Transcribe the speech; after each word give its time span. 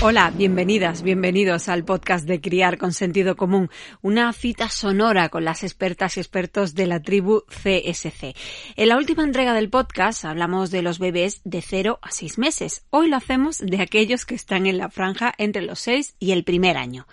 Hola, 0.00 0.30
bienvenidas, 0.30 1.02
bienvenidos 1.02 1.68
al 1.68 1.84
podcast 1.84 2.24
de 2.24 2.40
Criar 2.40 2.78
con 2.78 2.92
Sentido 2.92 3.36
Común, 3.36 3.68
una 4.00 4.32
cita 4.32 4.68
sonora 4.68 5.28
con 5.28 5.44
las 5.44 5.64
expertas 5.64 6.16
y 6.16 6.20
expertos 6.20 6.76
de 6.76 6.86
la 6.86 7.02
tribu 7.02 7.42
CSC. 7.48 8.36
En 8.76 8.88
la 8.88 8.96
última 8.96 9.24
entrega 9.24 9.54
del 9.54 9.70
podcast 9.70 10.24
hablamos 10.24 10.70
de 10.70 10.82
los 10.82 11.00
bebés 11.00 11.40
de 11.42 11.62
0 11.62 11.98
a 12.00 12.12
6 12.12 12.38
meses. 12.38 12.86
Hoy 12.90 13.08
lo 13.08 13.16
hacemos 13.16 13.58
de 13.58 13.82
aquellos 13.82 14.24
que 14.24 14.36
están 14.36 14.66
en 14.66 14.78
la 14.78 14.88
franja 14.88 15.34
entre 15.36 15.62
los 15.62 15.80
6 15.80 16.14
y 16.20 16.30
el 16.30 16.44
primer 16.44 16.76
año. 16.76 17.08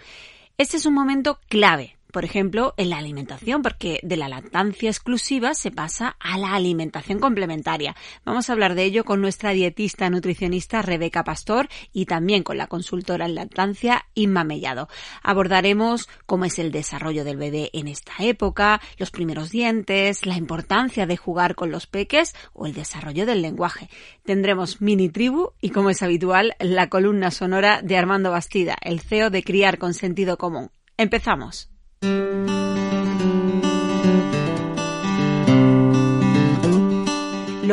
Este 0.60 0.78
es 0.78 0.86
un 0.86 0.94
momento 0.94 1.40
clave 1.50 1.95
por 2.16 2.24
ejemplo, 2.24 2.74
en 2.78 2.92
la 2.92 2.98
alimentación, 2.98 3.62
porque 3.62 4.00
de 4.02 4.16
la 4.16 4.30
lactancia 4.30 4.90
exclusiva 4.90 5.54
se 5.54 5.70
pasa 5.70 6.16
a 6.18 6.38
la 6.38 6.56
alimentación 6.56 7.20
complementaria. 7.20 7.94
Vamos 8.24 8.50
a 8.50 8.54
hablar 8.54 8.74
de 8.74 8.86
ello 8.86 9.04
con 9.04 9.20
nuestra 9.20 9.50
dietista 9.50 10.10
nutricionista 10.10 10.82
Rebeca 10.82 11.26
Pastor 11.26 11.68
y 11.92 12.06
también 12.06 12.44
con 12.44 12.58
la 12.58 12.68
consultora 12.68 13.26
en 13.26 13.36
lactancia 13.36 14.06
Inma 14.14 14.46
Mellado. 14.46 14.88
Abordaremos 15.24 16.08
cómo 16.26 16.46
es 16.46 16.58
el 16.58 16.72
desarrollo 16.72 17.26
del 17.26 17.36
bebé 17.36 17.70
en 17.74 17.90
esta 17.90 18.14
época, 18.20 18.80
los 18.98 19.12
primeros 19.12 19.52
dientes, 19.52 20.26
la 20.26 20.38
importancia 20.38 21.06
de 21.08 21.18
jugar 21.18 21.56
con 21.56 21.70
los 21.70 21.86
peques 21.86 22.34
o 22.54 22.66
el 22.66 22.74
desarrollo 22.74 23.26
del 23.26 23.42
lenguaje. 23.42 23.90
Tendremos 24.24 24.80
mini 24.80 25.10
tribu 25.10 25.50
y, 25.60 25.72
como 25.72 25.90
es 25.90 26.02
habitual, 26.02 26.56
la 26.62 26.88
columna 26.88 27.30
sonora 27.30 27.82
de 27.82 27.98
Armando 27.98 28.32
Bastida, 28.32 28.78
el 28.82 29.02
CEO 29.02 29.32
de 29.32 29.44
Criar 29.44 29.78
con 29.78 29.94
Sentido 29.94 30.38
Común. 30.38 30.72
Empezamos. 30.96 31.75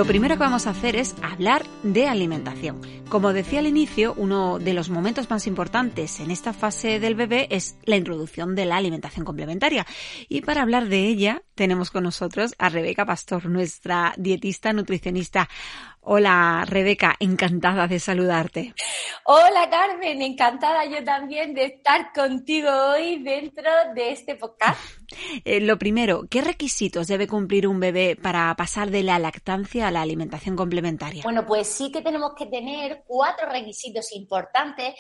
Lo 0.02 0.06
primero 0.06 0.36
que 0.36 0.40
vamos 0.40 0.66
a 0.66 0.70
hacer 0.70 0.96
es 0.96 1.14
hablar 1.22 1.64
de 1.82 2.08
alimentación. 2.08 2.80
Como 3.08 3.34
decía 3.34 3.58
al 3.58 3.66
inicio, 3.66 4.14
uno 4.16 4.58
de 4.58 4.72
los 4.72 4.90
momentos 4.90 5.28
más 5.30 5.46
importantes 5.46 6.18
en 6.18 6.30
esta 6.30 6.52
fase 6.52 6.98
del 6.98 7.14
bebé 7.14 7.46
es 7.50 7.76
la 7.84 7.96
introducción 7.96 8.54
de 8.54 8.64
la 8.64 8.78
alimentación 8.78 9.24
complementaria. 9.24 9.86
Y 10.28 10.40
para 10.40 10.62
hablar 10.62 10.88
de 10.88 11.06
ella 11.06 11.42
tenemos 11.54 11.90
con 11.90 12.04
nosotros 12.04 12.54
a 12.58 12.70
Rebeca 12.70 13.04
Pastor, 13.04 13.46
nuestra 13.46 14.14
dietista 14.16 14.72
nutricionista. 14.72 15.48
Hola 16.04 16.64
Rebeca, 16.66 17.14
encantada 17.20 17.86
de 17.86 18.00
saludarte. 18.00 18.74
Hola 19.24 19.70
Carmen, 19.70 20.20
encantada 20.20 20.84
yo 20.84 21.04
también 21.04 21.54
de 21.54 21.66
estar 21.66 22.12
contigo 22.12 22.68
hoy 22.68 23.22
dentro 23.22 23.70
de 23.94 24.10
este 24.10 24.34
podcast. 24.34 24.80
Eh, 25.44 25.60
lo 25.60 25.78
primero, 25.78 26.22
¿qué 26.30 26.40
requisitos 26.40 27.06
debe 27.06 27.26
cumplir 27.26 27.68
un 27.68 27.78
bebé 27.78 28.16
para 28.16 28.54
pasar 28.56 28.90
de 28.90 29.02
la 29.02 29.18
lactancia 29.18 29.86
a 29.86 29.90
la 29.90 30.00
alimentación 30.00 30.56
complementaria? 30.56 31.22
Bueno, 31.22 31.44
pues 31.44 31.68
sí 31.68 31.92
que 31.92 32.00
tenemos 32.00 32.32
que 32.34 32.46
tener 32.46 33.02
cuatro 33.06 33.46
requisitos 33.46 34.10
importantes 34.12 34.94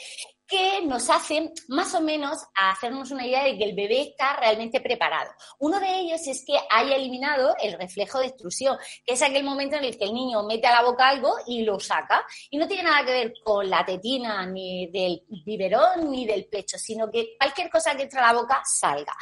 que 0.52 0.84
nos 0.84 1.08
hacen 1.08 1.50
más 1.68 1.94
o 1.94 2.02
menos 2.02 2.38
hacernos 2.54 3.10
una 3.10 3.26
idea 3.26 3.44
de 3.44 3.56
que 3.56 3.64
el 3.64 3.74
bebé 3.74 4.02
está 4.02 4.36
realmente 4.36 4.82
preparado. 4.82 5.30
Uno 5.60 5.80
de 5.80 6.00
ellos 6.00 6.20
es 6.26 6.44
que 6.46 6.58
haya 6.68 6.94
eliminado 6.94 7.56
el 7.62 7.72
reflejo 7.78 8.18
de 8.18 8.26
extrusión, 8.26 8.76
que 9.06 9.14
es 9.14 9.22
aquel 9.22 9.44
momento 9.44 9.76
en 9.76 9.84
el 9.84 9.96
que 9.96 10.04
el 10.04 10.12
niño 10.12 10.42
mete 10.42 10.66
a 10.66 10.72
la 10.72 10.82
boca 10.82 11.08
algo 11.08 11.32
y 11.46 11.62
lo 11.62 11.80
saca. 11.80 12.26
Y 12.50 12.58
no 12.58 12.68
tiene 12.68 12.82
nada 12.82 13.02
que 13.02 13.12
ver 13.12 13.32
con 13.42 13.70
la 13.70 13.82
tetina, 13.82 14.44
ni 14.44 14.88
del 14.88 15.22
biberón, 15.42 16.10
ni 16.10 16.26
del 16.26 16.44
pecho, 16.44 16.76
sino 16.76 17.10
que 17.10 17.34
cualquier 17.38 17.70
cosa 17.70 17.96
que 17.96 18.02
entra 18.02 18.28
a 18.28 18.34
la 18.34 18.38
boca 18.38 18.60
salga. 18.62 19.16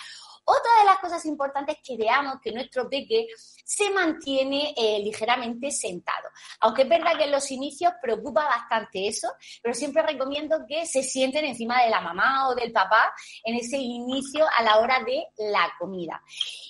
Otra 0.45 0.71
de 0.81 0.85
las 0.87 0.99
cosas 0.99 1.25
importantes 1.27 1.77
es 1.77 1.83
que 1.87 1.97
veamos 1.97 2.41
que 2.43 2.53
nuestro 2.53 2.89
peque 2.89 3.29
se 3.65 3.91
mantiene 3.91 4.75
eh, 4.77 4.99
ligeramente 5.01 5.71
sentado. 5.71 6.29
Aunque 6.61 6.83
es 6.83 6.89
verdad 6.89 7.17
que 7.17 7.25
en 7.25 7.31
los 7.31 7.51
inicios 7.51 7.93
preocupa 8.03 8.45
bastante 8.45 9.07
eso, 9.07 9.29
pero 9.63 9.75
siempre 9.75 10.03
recomiendo 10.03 10.65
que 10.67 10.87
se 10.87 11.03
sienten 11.03 11.45
encima 11.45 11.83
de 11.83 11.91
la 11.91 12.01
mamá 12.01 12.49
o 12.49 12.55
del 12.55 12.73
papá 12.73 13.13
en 13.45 13.57
ese 13.57 13.79
inicio 13.79 14.47
a 14.59 14.63
la 14.63 14.79
hora 14.79 15.05
de 15.05 15.25
la 15.51 15.73
comida. 15.79 16.23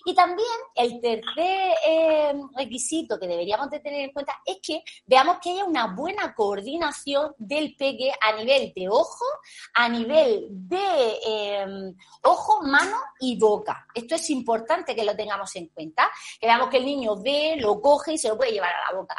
Y 0.05 0.15
también 0.15 0.49
el 0.75 1.01
tercer 1.01 1.75
eh, 1.87 2.35
requisito 2.57 3.19
que 3.19 3.27
deberíamos 3.27 3.71
de 3.71 3.81
tener 3.81 4.01
en 4.01 4.13
cuenta 4.13 4.41
es 4.45 4.59
que 4.63 4.83
veamos 5.07 5.39
que 5.43 5.51
haya 5.51 5.65
una 5.65 5.95
buena 5.95 6.35
coordinación 6.35 7.35
del 7.39 7.75
peque 7.77 8.13
a 8.21 8.33
nivel 8.37 8.73
de 8.75 8.89
ojo, 8.89 9.25
a 9.75 9.89
nivel 9.89 10.49
de 10.51 11.19
eh, 11.27 11.95
ojo, 12.23 12.63
mano 12.63 12.97
y 13.21 13.39
boca. 13.39 13.59
Esto 13.94 14.15
es 14.15 14.31
importante 14.31 14.94
que 14.94 15.04
lo 15.04 15.16
tengamos 15.16 15.54
en 15.56 15.69
cuenta, 15.69 16.10
que 16.38 16.47
veamos 16.47 16.69
que 16.69 16.78
el 16.78 16.84
niño 16.84 17.16
ve, 17.16 17.56
lo 17.59 17.81
coge 17.81 18.15
y 18.15 18.19
se 18.19 18.28
lo 18.28 18.37
puede 18.37 18.53
llevar 18.53 18.72
a 18.72 18.93
la 18.93 18.98
boca. 18.98 19.16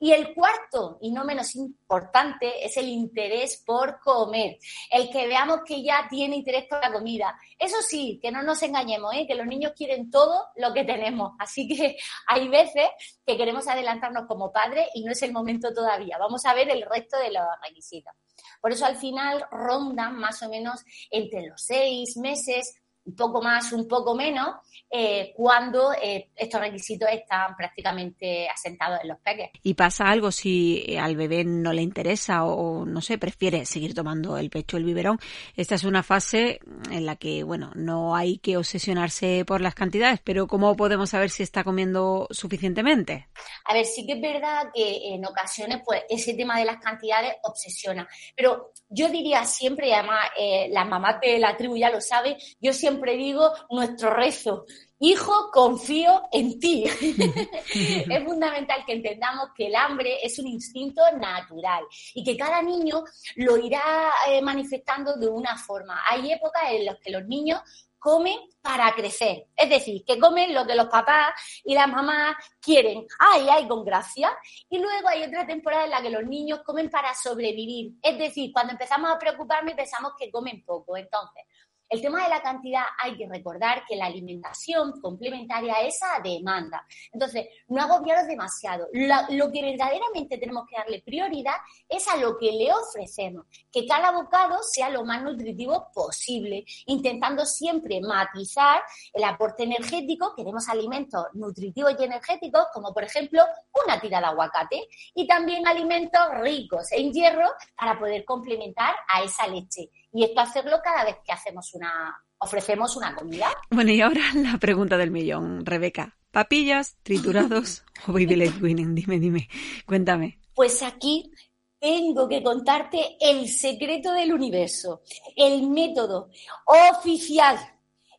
Y 0.00 0.12
el 0.12 0.32
cuarto, 0.32 0.98
y 1.00 1.10
no 1.10 1.24
menos 1.24 1.56
importante, 1.56 2.64
es 2.64 2.76
el 2.76 2.88
interés 2.88 3.62
por 3.66 3.98
comer. 4.00 4.58
El 4.90 5.10
que 5.10 5.26
veamos 5.26 5.60
que 5.66 5.82
ya 5.82 6.06
tiene 6.08 6.36
interés 6.36 6.66
por 6.68 6.80
la 6.80 6.92
comida. 6.92 7.36
Eso 7.58 7.76
sí, 7.82 8.20
que 8.22 8.30
no 8.30 8.42
nos 8.42 8.62
engañemos, 8.62 9.12
¿eh? 9.14 9.26
que 9.26 9.34
los 9.34 9.46
niños 9.46 9.72
quieren 9.76 10.10
todo 10.10 10.46
lo 10.56 10.72
que 10.72 10.84
tenemos. 10.84 11.32
Así 11.38 11.66
que 11.66 11.96
hay 12.26 12.48
veces 12.48 12.88
que 13.26 13.36
queremos 13.36 13.66
adelantarnos 13.66 14.26
como 14.26 14.52
padres 14.52 14.86
y 14.94 15.02
no 15.02 15.12
es 15.12 15.22
el 15.22 15.32
momento 15.32 15.72
todavía. 15.72 16.16
Vamos 16.18 16.44
a 16.46 16.54
ver 16.54 16.70
el 16.70 16.82
resto 16.82 17.18
de 17.18 17.32
los 17.32 17.44
requisitos. 17.62 18.12
Por 18.60 18.72
eso 18.72 18.86
al 18.86 18.96
final 18.96 19.44
rondan 19.50 20.16
más 20.16 20.42
o 20.42 20.48
menos 20.48 20.84
entre 21.10 21.46
los 21.46 21.60
seis 21.62 22.16
meses 22.16 22.74
un 23.04 23.16
poco 23.16 23.42
más, 23.42 23.72
un 23.72 23.88
poco 23.88 24.14
menos, 24.14 24.56
eh, 24.90 25.32
cuando 25.34 25.92
eh, 25.92 26.30
estos 26.36 26.60
requisitos 26.60 27.08
están 27.10 27.56
prácticamente 27.56 28.48
asentados 28.48 29.00
en 29.02 29.08
los 29.08 29.18
peques. 29.18 29.50
¿Y 29.62 29.74
pasa 29.74 30.08
algo 30.08 30.30
si 30.30 30.96
al 30.96 31.16
bebé 31.16 31.44
no 31.44 31.72
le 31.72 31.82
interesa 31.82 32.44
o, 32.44 32.84
no 32.84 33.00
sé, 33.00 33.18
prefiere 33.18 33.64
seguir 33.64 33.94
tomando 33.94 34.36
el 34.36 34.50
pecho, 34.50 34.76
el 34.76 34.84
biberón? 34.84 35.18
Esta 35.56 35.74
es 35.74 35.84
una 35.84 36.02
fase 36.02 36.60
en 36.90 37.06
la 37.06 37.16
que, 37.16 37.42
bueno, 37.42 37.70
no 37.74 38.14
hay 38.14 38.38
que 38.38 38.56
obsesionarse 38.56 39.44
por 39.46 39.60
las 39.60 39.74
cantidades, 39.74 40.20
pero 40.22 40.46
¿cómo 40.46 40.76
podemos 40.76 41.10
saber 41.10 41.30
si 41.30 41.42
está 41.42 41.64
comiendo 41.64 42.28
suficientemente? 42.30 43.28
A 43.64 43.74
ver, 43.74 43.84
sí 43.84 44.06
que 44.06 44.14
es 44.14 44.20
verdad 44.20 44.70
que 44.74 45.14
en 45.14 45.24
ocasiones, 45.24 45.80
pues, 45.84 46.02
ese 46.08 46.34
tema 46.34 46.58
de 46.58 46.66
las 46.66 46.78
cantidades 46.78 47.36
obsesiona, 47.42 48.08
pero 48.36 48.72
yo 48.88 49.08
diría 49.08 49.44
siempre, 49.44 49.88
y 49.88 49.92
además 49.92 50.30
eh, 50.38 50.68
las 50.70 50.86
mamás 50.86 51.20
de 51.20 51.38
la 51.38 51.56
tribu 51.56 51.76
ya 51.76 51.90
lo 51.90 52.00
saben, 52.00 52.36
yo 52.60 52.72
siempre 52.72 52.97
siempre 52.98 53.16
digo 53.16 53.52
nuestro 53.70 54.12
rezo. 54.12 54.66
Hijo, 54.98 55.50
confío 55.52 56.22
en 56.32 56.58
ti. 56.58 56.84
es 57.72 58.24
fundamental 58.24 58.84
que 58.84 58.94
entendamos 58.94 59.50
que 59.56 59.68
el 59.68 59.76
hambre 59.76 60.18
es 60.20 60.36
un 60.40 60.48
instinto 60.48 61.00
natural 61.16 61.84
y 62.14 62.24
que 62.24 62.36
cada 62.36 62.60
niño 62.60 63.04
lo 63.36 63.56
irá 63.56 64.10
eh, 64.28 64.42
manifestando 64.42 65.14
de 65.16 65.28
una 65.28 65.56
forma. 65.56 66.02
Hay 66.10 66.32
épocas 66.32 66.62
en 66.72 66.86
las 66.86 66.98
que 66.98 67.12
los 67.12 67.24
niños 67.26 67.60
comen 68.00 68.38
para 68.60 68.92
crecer. 68.94 69.46
Es 69.56 69.70
decir, 69.70 70.04
que 70.04 70.18
comen 70.18 70.54
lo 70.54 70.66
que 70.66 70.74
los 70.74 70.86
papás 70.86 71.34
y 71.64 71.74
las 71.74 71.88
mamás 71.88 72.36
quieren. 72.60 73.06
Ay, 73.18 73.46
ay, 73.50 73.68
con 73.68 73.84
gracia. 73.84 74.36
Y 74.68 74.78
luego 74.78 75.08
hay 75.08 75.22
otra 75.22 75.46
temporada 75.46 75.84
en 75.84 75.90
la 75.90 76.02
que 76.02 76.10
los 76.10 76.24
niños 76.24 76.60
comen 76.64 76.90
para 76.90 77.14
sobrevivir. 77.14 77.92
Es 78.02 78.18
decir, 78.18 78.52
cuando 78.52 78.72
empezamos 78.72 79.10
a 79.10 79.18
preocuparnos 79.18 79.74
pensamos 79.74 80.12
que 80.18 80.30
comen 80.30 80.64
poco. 80.64 80.96
Entonces, 80.96 81.44
el 81.88 82.02
tema 82.02 82.22
de 82.22 82.28
la 82.28 82.42
cantidad 82.42 82.82
hay 83.02 83.16
que 83.16 83.26
recordar 83.26 83.84
que 83.86 83.96
la 83.96 84.06
alimentación 84.06 85.00
complementaria 85.00 85.74
es 85.82 85.98
a 86.02 86.20
demanda. 86.20 86.86
Entonces, 87.12 87.46
no 87.68 87.82
agobiaros 87.82 88.26
demasiado. 88.26 88.88
Lo, 88.92 89.50
que 89.50 89.62
verdaderamente 89.62 90.38
tenemos 90.38 90.66
que 90.68 90.76
darle 90.76 91.02
prioridad 91.02 91.56
es 91.88 92.06
a 92.08 92.16
lo 92.16 92.36
que 92.36 92.52
le 92.52 92.72
ofrecemos, 92.72 93.46
que 93.72 93.86
cada 93.86 94.12
bocado 94.12 94.62
sea 94.62 94.90
lo 94.90 95.04
más 95.04 95.22
nutritivo 95.22 95.88
posible, 95.94 96.64
intentando 96.86 97.46
siempre 97.46 98.00
matizar 98.00 98.82
el 99.14 99.24
aporte 99.24 99.62
energético. 99.62 100.34
Queremos 100.36 100.68
alimentos 100.68 101.24
nutritivos 101.32 101.94
y 101.98 102.04
energéticos, 102.04 102.66
como 102.72 102.92
por 102.92 103.04
ejemplo 103.04 103.42
una 103.84 104.00
tira 104.00 104.20
de 104.20 104.26
aguacate, 104.26 104.88
y 105.14 105.26
también 105.26 105.66
alimentos 105.66 106.20
ricos 106.40 106.92
en 106.92 107.12
hierro 107.12 107.48
para 107.76 107.98
poder 107.98 108.24
complementar 108.24 108.94
a 109.08 109.22
esa 109.22 109.46
leche 109.46 109.90
y 110.18 110.24
esto 110.24 110.40
hacerlo 110.40 110.80
cada 110.82 111.04
vez 111.04 111.18
que 111.24 111.30
hacemos 111.30 111.72
una, 111.74 112.20
ofrecemos 112.38 112.96
una 112.96 113.14
comida. 113.14 113.46
Bueno, 113.70 113.92
y 113.92 114.00
ahora 114.00 114.22
la 114.34 114.58
pregunta 114.58 114.96
del 114.96 115.12
millón, 115.12 115.64
Rebeca. 115.64 116.16
¿Papillas, 116.32 116.96
triturados 117.04 117.84
o 118.08 118.12
baby 118.12 118.34
led 118.34 118.60
winning? 118.60 118.96
Dime, 118.96 119.20
dime, 119.20 119.48
cuéntame. 119.86 120.40
Pues 120.56 120.82
aquí 120.82 121.30
tengo 121.78 122.28
que 122.28 122.42
contarte 122.42 123.16
el 123.20 123.48
secreto 123.48 124.12
del 124.12 124.32
universo, 124.32 125.02
el 125.36 125.70
método 125.70 126.30
oficial. 126.66 127.56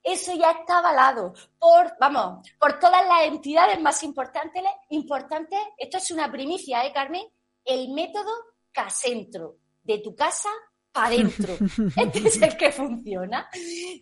Eso 0.01 0.33
ya 0.35 0.51
está 0.51 0.77
avalado 0.77 1.33
por, 1.59 1.97
vamos, 1.99 2.49
por 2.57 2.79
todas 2.79 3.05
las 3.05 3.25
entidades 3.25 3.81
más 3.81 4.01
importantes, 4.03 4.63
importantes. 4.91 5.59
Esto 5.77 5.97
es 5.97 6.11
una 6.11 6.31
primicia, 6.31 6.85
¿eh, 6.85 6.93
Carmen? 6.93 7.27
El 7.65 7.89
método 7.89 8.31
Casentro, 8.71 9.57
de 9.83 9.97
tu 9.97 10.15
casa 10.15 10.49
adentro. 10.93 11.53
Este 11.95 12.27
es 12.27 12.41
el 12.41 12.57
que 12.57 12.71
funciona. 12.71 13.49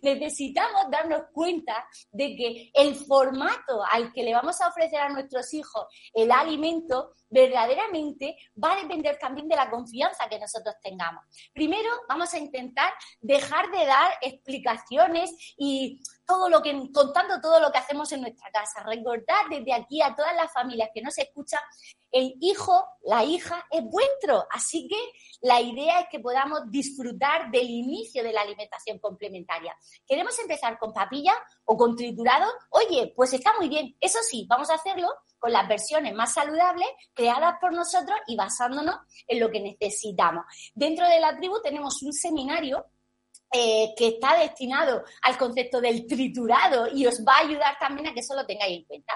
Necesitamos 0.02 0.90
darnos 0.90 1.22
cuenta 1.32 1.86
de 2.10 2.36
que 2.36 2.70
el 2.74 2.94
formato 2.94 3.82
al 3.90 4.12
que 4.12 4.22
le 4.22 4.34
vamos 4.34 4.60
a 4.60 4.68
ofrecer 4.68 5.00
a 5.00 5.08
nuestros 5.08 5.52
hijos 5.54 5.86
el 6.14 6.30
alimento 6.30 7.12
verdaderamente 7.30 8.36
va 8.62 8.72
a 8.72 8.82
depender 8.82 9.18
también 9.18 9.48
de 9.48 9.56
la 9.56 9.70
confianza 9.70 10.28
que 10.28 10.38
nosotros 10.38 10.74
tengamos. 10.82 11.24
Primero, 11.52 11.90
vamos 12.08 12.32
a 12.32 12.38
intentar 12.38 12.92
dejar 13.20 13.70
de 13.70 13.84
dar 13.84 14.12
explicaciones 14.22 15.54
y 15.56 16.00
todo 16.28 16.50
lo 16.50 16.60
que, 16.60 16.70
contando 16.92 17.40
todo 17.40 17.58
lo 17.58 17.72
que 17.72 17.78
hacemos 17.78 18.12
en 18.12 18.20
nuestra 18.20 18.50
casa. 18.50 18.82
Recordad 18.84 19.48
desde 19.48 19.72
aquí 19.72 20.02
a 20.02 20.14
todas 20.14 20.36
las 20.36 20.52
familias 20.52 20.90
que 20.92 21.00
nos 21.00 21.16
escuchan, 21.16 21.60
el 22.12 22.34
hijo, 22.40 22.86
la 23.02 23.24
hija 23.24 23.66
es 23.70 23.82
vuestro. 23.82 24.46
Así 24.50 24.86
que 24.86 24.96
la 25.40 25.58
idea 25.62 26.00
es 26.00 26.08
que 26.10 26.20
podamos 26.20 26.70
disfrutar 26.70 27.50
del 27.50 27.68
inicio 27.68 28.22
de 28.22 28.34
la 28.34 28.42
alimentación 28.42 28.98
complementaria. 28.98 29.74
¿Queremos 30.06 30.38
empezar 30.38 30.78
con 30.78 30.92
papilla 30.92 31.32
o 31.64 31.78
con 31.78 31.96
triturado? 31.96 32.52
Oye, 32.70 33.14
pues 33.16 33.32
está 33.32 33.54
muy 33.56 33.70
bien. 33.70 33.96
Eso 33.98 34.18
sí, 34.22 34.46
vamos 34.46 34.68
a 34.68 34.74
hacerlo 34.74 35.08
con 35.38 35.50
las 35.50 35.66
versiones 35.66 36.14
más 36.14 36.34
saludables 36.34 36.88
creadas 37.14 37.54
por 37.58 37.72
nosotros 37.72 38.18
y 38.26 38.36
basándonos 38.36 38.96
en 39.26 39.40
lo 39.40 39.50
que 39.50 39.60
necesitamos. 39.60 40.44
Dentro 40.74 41.08
de 41.08 41.20
la 41.20 41.34
tribu 41.38 41.62
tenemos 41.62 42.02
un 42.02 42.12
seminario 42.12 42.84
eh, 43.52 43.94
que 43.96 44.08
está 44.08 44.38
destinado 44.38 45.04
al 45.22 45.38
concepto 45.38 45.80
del 45.80 46.06
triturado 46.06 46.88
y 46.92 47.06
os 47.06 47.24
va 47.24 47.36
a 47.36 47.46
ayudar 47.46 47.78
también 47.78 48.08
a 48.08 48.14
que 48.14 48.20
eso 48.20 48.34
lo 48.34 48.46
tengáis 48.46 48.78
en 48.78 48.84
cuenta. 48.84 49.14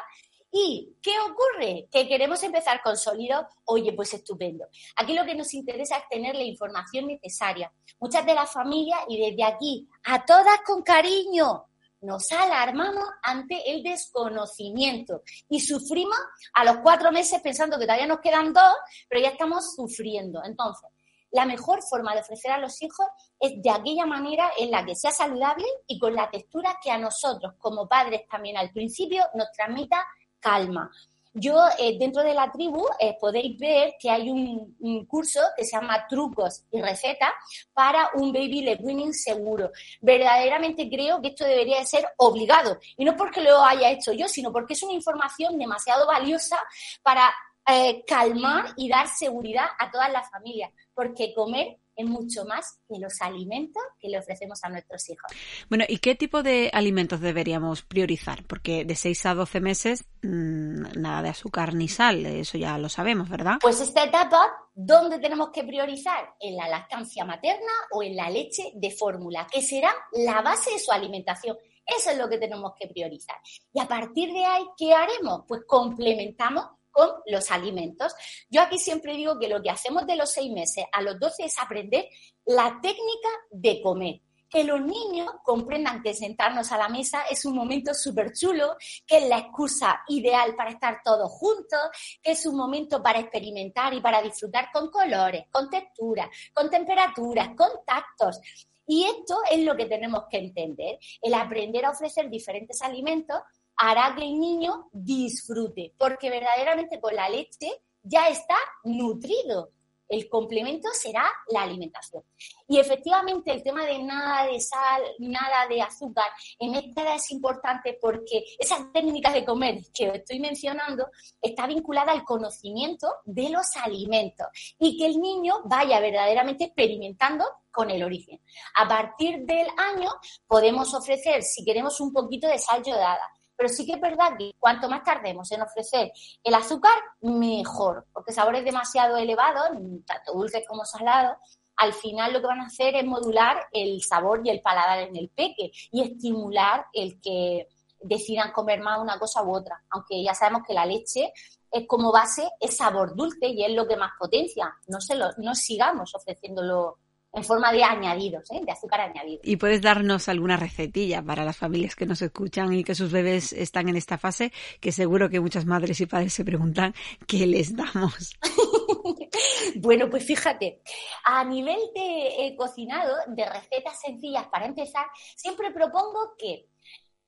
¿Y 0.54 0.96
qué 1.00 1.12
ocurre? 1.20 1.88
Que 1.90 2.06
queremos 2.06 2.42
empezar 2.42 2.82
con 2.82 2.96
sólidos. 2.96 3.46
Oye, 3.64 3.94
pues 3.94 4.12
estupendo. 4.12 4.66
Aquí 4.96 5.14
lo 5.14 5.24
que 5.24 5.34
nos 5.34 5.54
interesa 5.54 5.96
es 5.96 6.08
tener 6.10 6.34
la 6.34 6.42
información 6.42 7.06
necesaria. 7.06 7.72
Muchas 7.98 8.26
de 8.26 8.34
las 8.34 8.52
familias, 8.52 9.00
y 9.08 9.18
desde 9.18 9.44
aquí, 9.44 9.88
a 10.04 10.24
todas 10.26 10.60
con 10.66 10.82
cariño, 10.82 11.66
nos 12.02 12.30
alarmamos 12.32 13.04
ante 13.22 13.70
el 13.70 13.82
desconocimiento 13.82 15.22
y 15.48 15.60
sufrimos 15.60 16.18
a 16.52 16.64
los 16.64 16.78
cuatro 16.78 17.12
meses 17.12 17.40
pensando 17.40 17.78
que 17.78 17.84
todavía 17.84 18.06
nos 18.06 18.20
quedan 18.20 18.52
dos, 18.52 18.74
pero 19.08 19.22
ya 19.22 19.30
estamos 19.30 19.74
sufriendo. 19.74 20.42
Entonces, 20.44 20.90
la 21.32 21.46
mejor 21.46 21.82
forma 21.82 22.14
de 22.14 22.20
ofrecer 22.20 22.52
a 22.52 22.58
los 22.58 22.80
hijos 22.82 23.06
es 23.40 23.60
de 23.62 23.70
aquella 23.70 24.06
manera 24.06 24.50
en 24.58 24.70
la 24.70 24.84
que 24.84 24.94
sea 24.94 25.10
saludable 25.10 25.66
y 25.86 25.98
con 25.98 26.14
la 26.14 26.30
textura 26.30 26.78
que 26.82 26.90
a 26.90 26.98
nosotros 26.98 27.54
como 27.58 27.88
padres 27.88 28.28
también 28.28 28.56
al 28.56 28.70
principio 28.70 29.24
nos 29.34 29.50
transmita 29.52 30.06
calma. 30.38 30.90
Yo 31.34 31.58
eh, 31.78 31.96
dentro 31.98 32.22
de 32.22 32.34
la 32.34 32.52
tribu 32.52 32.84
eh, 33.00 33.16
podéis 33.18 33.58
ver 33.58 33.94
que 33.98 34.10
hay 34.10 34.28
un, 34.28 35.06
curso 35.06 35.40
que 35.56 35.64
se 35.64 35.72
llama 35.72 36.06
Trucos 36.06 36.64
y 36.70 36.82
Recetas 36.82 37.32
para 37.72 38.10
un 38.14 38.32
baby 38.34 38.60
led 38.60 38.80
winning 38.82 39.14
seguro. 39.14 39.70
Verdaderamente 40.02 40.90
creo 40.90 41.22
que 41.22 41.28
esto 41.28 41.46
debería 41.46 41.78
de 41.78 41.86
ser 41.86 42.06
obligado 42.18 42.78
y 42.98 43.04
no 43.06 43.16
porque 43.16 43.40
lo 43.40 43.64
haya 43.64 43.90
hecho 43.90 44.12
yo, 44.12 44.28
sino 44.28 44.52
porque 44.52 44.74
es 44.74 44.82
una 44.82 44.92
información 44.92 45.58
demasiado 45.58 46.06
valiosa 46.06 46.58
para 47.02 47.32
eh, 47.66 48.04
calmar 48.06 48.72
y 48.76 48.88
dar 48.88 49.08
seguridad 49.08 49.66
a 49.78 49.90
todas 49.90 50.10
las 50.12 50.30
familias, 50.30 50.70
porque 50.94 51.32
comer 51.34 51.78
es 51.94 52.06
mucho 52.06 52.44
más 52.44 52.80
que 52.88 52.98
los 52.98 53.20
alimentos 53.20 53.82
que 54.00 54.08
le 54.08 54.18
ofrecemos 54.18 54.62
a 54.64 54.70
nuestros 54.70 55.08
hijos. 55.10 55.30
Bueno, 55.68 55.84
¿y 55.88 55.98
qué 55.98 56.14
tipo 56.14 56.42
de 56.42 56.70
alimentos 56.72 57.20
deberíamos 57.20 57.82
priorizar? 57.82 58.44
Porque 58.44 58.84
de 58.84 58.94
6 58.94 59.26
a 59.26 59.34
12 59.34 59.60
meses 59.60 60.04
mm, 60.22 61.00
nada 61.00 61.22
de 61.22 61.28
azúcar 61.28 61.74
ni 61.74 61.88
sal, 61.88 62.24
eso 62.26 62.58
ya 62.58 62.78
lo 62.78 62.88
sabemos, 62.88 63.28
¿verdad? 63.28 63.56
Pues 63.60 63.80
esta 63.80 64.04
etapa, 64.04 64.52
¿dónde 64.74 65.18
tenemos 65.18 65.50
que 65.50 65.64
priorizar? 65.64 66.34
En 66.40 66.56
la 66.56 66.68
lactancia 66.68 67.24
materna 67.24 67.72
o 67.90 68.02
en 68.02 68.16
la 68.16 68.30
leche 68.30 68.72
de 68.74 68.90
fórmula, 68.90 69.46
que 69.50 69.62
será 69.62 69.92
la 70.12 70.40
base 70.40 70.72
de 70.72 70.78
su 70.78 70.92
alimentación. 70.92 71.56
Eso 71.84 72.10
es 72.10 72.18
lo 72.18 72.28
que 72.28 72.38
tenemos 72.38 72.72
que 72.78 72.88
priorizar. 72.88 73.36
Y 73.72 73.80
a 73.80 73.88
partir 73.88 74.32
de 74.32 74.44
ahí, 74.44 74.64
¿qué 74.78 74.94
haremos? 74.94 75.42
Pues 75.48 75.62
complementamos 75.66 76.66
con 76.92 77.08
los 77.26 77.50
alimentos. 77.50 78.14
Yo 78.48 78.62
aquí 78.62 78.78
siempre 78.78 79.14
digo 79.14 79.38
que 79.38 79.48
lo 79.48 79.62
que 79.62 79.70
hacemos 79.70 80.06
de 80.06 80.16
los 80.16 80.30
seis 80.30 80.52
meses 80.52 80.84
a 80.92 81.02
los 81.02 81.18
doce 81.18 81.46
es 81.46 81.58
aprender 81.58 82.08
la 82.44 82.78
técnica 82.80 83.28
de 83.50 83.82
comer 83.82 84.20
que 84.52 84.64
los 84.64 84.82
niños 84.82 85.30
comprendan 85.42 86.02
que 86.02 86.12
sentarnos 86.12 86.70
a 86.72 86.76
la 86.76 86.90
mesa 86.90 87.22
es 87.30 87.46
un 87.46 87.56
momento 87.56 87.94
súper 87.94 88.34
chulo, 88.34 88.76
que 89.06 89.16
es 89.16 89.28
la 89.28 89.38
excusa 89.38 90.02
ideal 90.08 90.54
para 90.54 90.70
estar 90.70 91.00
todos 91.02 91.32
juntos, 91.32 91.80
que 92.22 92.32
es 92.32 92.44
un 92.44 92.56
momento 92.56 93.02
para 93.02 93.18
experimentar 93.18 93.94
y 93.94 94.02
para 94.02 94.20
disfrutar 94.20 94.68
con 94.70 94.90
colores, 94.90 95.46
con 95.50 95.70
texturas, 95.70 96.28
con 96.52 96.68
temperaturas, 96.68 97.48
con 97.56 97.70
tactos. 97.86 98.40
Y 98.86 99.04
esto 99.04 99.38
es 99.50 99.60
lo 99.64 99.74
que 99.74 99.86
tenemos 99.86 100.24
que 100.30 100.36
entender, 100.36 100.98
el 101.22 101.32
aprender 101.32 101.86
a 101.86 101.90
ofrecer 101.90 102.28
diferentes 102.28 102.82
alimentos 102.82 103.38
hará 103.76 104.14
que 104.14 104.22
el 104.22 104.38
niño 104.38 104.88
disfrute, 104.92 105.94
porque 105.98 106.30
verdaderamente 106.30 107.00
con 107.00 107.14
la 107.14 107.28
leche 107.28 107.70
ya 108.02 108.28
está 108.28 108.56
nutrido. 108.84 109.70
El 110.08 110.28
complemento 110.28 110.90
será 110.92 111.24
la 111.48 111.62
alimentación. 111.62 112.22
Y 112.68 112.78
efectivamente 112.78 113.50
el 113.50 113.62
tema 113.62 113.86
de 113.86 113.98
nada 114.02 114.46
de 114.46 114.60
sal, 114.60 115.02
nada 115.20 115.66
de 115.68 115.80
azúcar, 115.80 116.26
en 116.58 116.74
esta 116.74 117.14
es 117.14 117.30
importante 117.30 117.98
porque 117.98 118.44
esas 118.58 118.92
técnicas 118.92 119.32
de 119.32 119.44
comer 119.44 119.78
que 119.94 120.08
estoy 120.08 120.38
mencionando 120.38 121.06
está 121.40 121.66
vinculada 121.66 122.12
al 122.12 122.24
conocimiento 122.24 123.08
de 123.24 123.48
los 123.48 123.64
alimentos 123.82 124.48
y 124.78 124.98
que 124.98 125.06
el 125.06 125.18
niño 125.18 125.62
vaya 125.64 125.98
verdaderamente 125.98 126.64
experimentando 126.64 127.46
con 127.70 127.90
el 127.90 128.02
origen. 128.02 128.38
A 128.76 128.86
partir 128.86 129.46
del 129.46 129.68
año 129.78 130.10
podemos 130.46 130.92
ofrecer, 130.92 131.42
si 131.42 131.64
queremos, 131.64 131.98
un 132.00 132.12
poquito 132.12 132.48
de 132.48 132.58
sal 132.58 132.82
yodada 132.84 133.26
pero 133.56 133.68
sí 133.68 133.86
que 133.86 133.92
es 133.92 134.00
verdad 134.00 134.36
que 134.38 134.52
cuanto 134.58 134.88
más 134.88 135.02
tardemos 135.02 135.50
en 135.52 135.62
ofrecer 135.62 136.12
el 136.42 136.54
azúcar, 136.54 136.94
mejor, 137.20 138.06
porque 138.12 138.32
sabores 138.32 138.64
demasiado 138.64 139.16
elevados, 139.16 139.70
tanto 140.06 140.32
dulces 140.32 140.64
como 140.66 140.84
salados, 140.84 141.36
al 141.76 141.92
final 141.92 142.32
lo 142.32 142.40
que 142.40 142.46
van 142.46 142.60
a 142.60 142.66
hacer 142.66 142.94
es 142.94 143.04
modular 143.04 143.66
el 143.72 144.02
sabor 144.02 144.42
y 144.44 144.50
el 144.50 144.60
paladar 144.60 145.00
en 145.00 145.16
el 145.16 145.30
peque 145.30 145.70
y 145.90 146.02
estimular 146.02 146.86
el 146.92 147.20
que 147.20 147.68
decidan 148.00 148.52
comer 148.52 148.80
más 148.80 149.00
una 149.00 149.18
cosa 149.18 149.42
u 149.42 149.54
otra, 149.54 149.82
aunque 149.90 150.22
ya 150.22 150.34
sabemos 150.34 150.62
que 150.66 150.74
la 150.74 150.86
leche 150.86 151.32
es 151.70 151.86
como 151.86 152.12
base 152.12 152.48
es 152.60 152.76
sabor 152.76 153.16
dulce 153.16 153.48
y 153.48 153.64
es 153.64 153.72
lo 153.72 153.88
que 153.88 153.96
más 153.96 154.12
potencia. 154.18 154.76
No 154.88 155.00
se 155.00 155.14
lo, 155.14 155.30
no 155.38 155.54
sigamos 155.54 156.14
ofreciéndolo 156.14 156.98
en 157.32 157.44
forma 157.44 157.72
de 157.72 157.82
añadidos, 157.82 158.50
¿eh? 158.50 158.60
de 158.64 158.72
azúcar 158.72 159.00
añadido. 159.00 159.40
¿Y 159.42 159.56
puedes 159.56 159.80
darnos 159.80 160.28
alguna 160.28 160.56
recetilla 160.56 161.22
para 161.22 161.44
las 161.44 161.56
familias 161.56 161.96
que 161.96 162.04
nos 162.04 162.20
escuchan 162.20 162.72
y 162.74 162.84
que 162.84 162.94
sus 162.94 163.10
bebés 163.10 163.52
están 163.52 163.88
en 163.88 163.96
esta 163.96 164.18
fase? 164.18 164.52
Que 164.80 164.92
seguro 164.92 165.30
que 165.30 165.40
muchas 165.40 165.64
madres 165.64 166.00
y 166.00 166.06
padres 166.06 166.34
se 166.34 166.44
preguntan 166.44 166.94
qué 167.26 167.46
les 167.46 167.74
damos. 167.74 168.34
bueno, 169.76 170.10
pues 170.10 170.24
fíjate, 170.24 170.82
a 171.24 171.42
nivel 171.44 171.78
de 171.94 172.46
eh, 172.46 172.56
cocinado, 172.56 173.14
de 173.28 173.48
recetas 173.48 173.98
sencillas 174.00 174.46
para 174.48 174.66
empezar, 174.66 175.06
siempre 175.34 175.70
propongo 175.70 176.34
que 176.36 176.66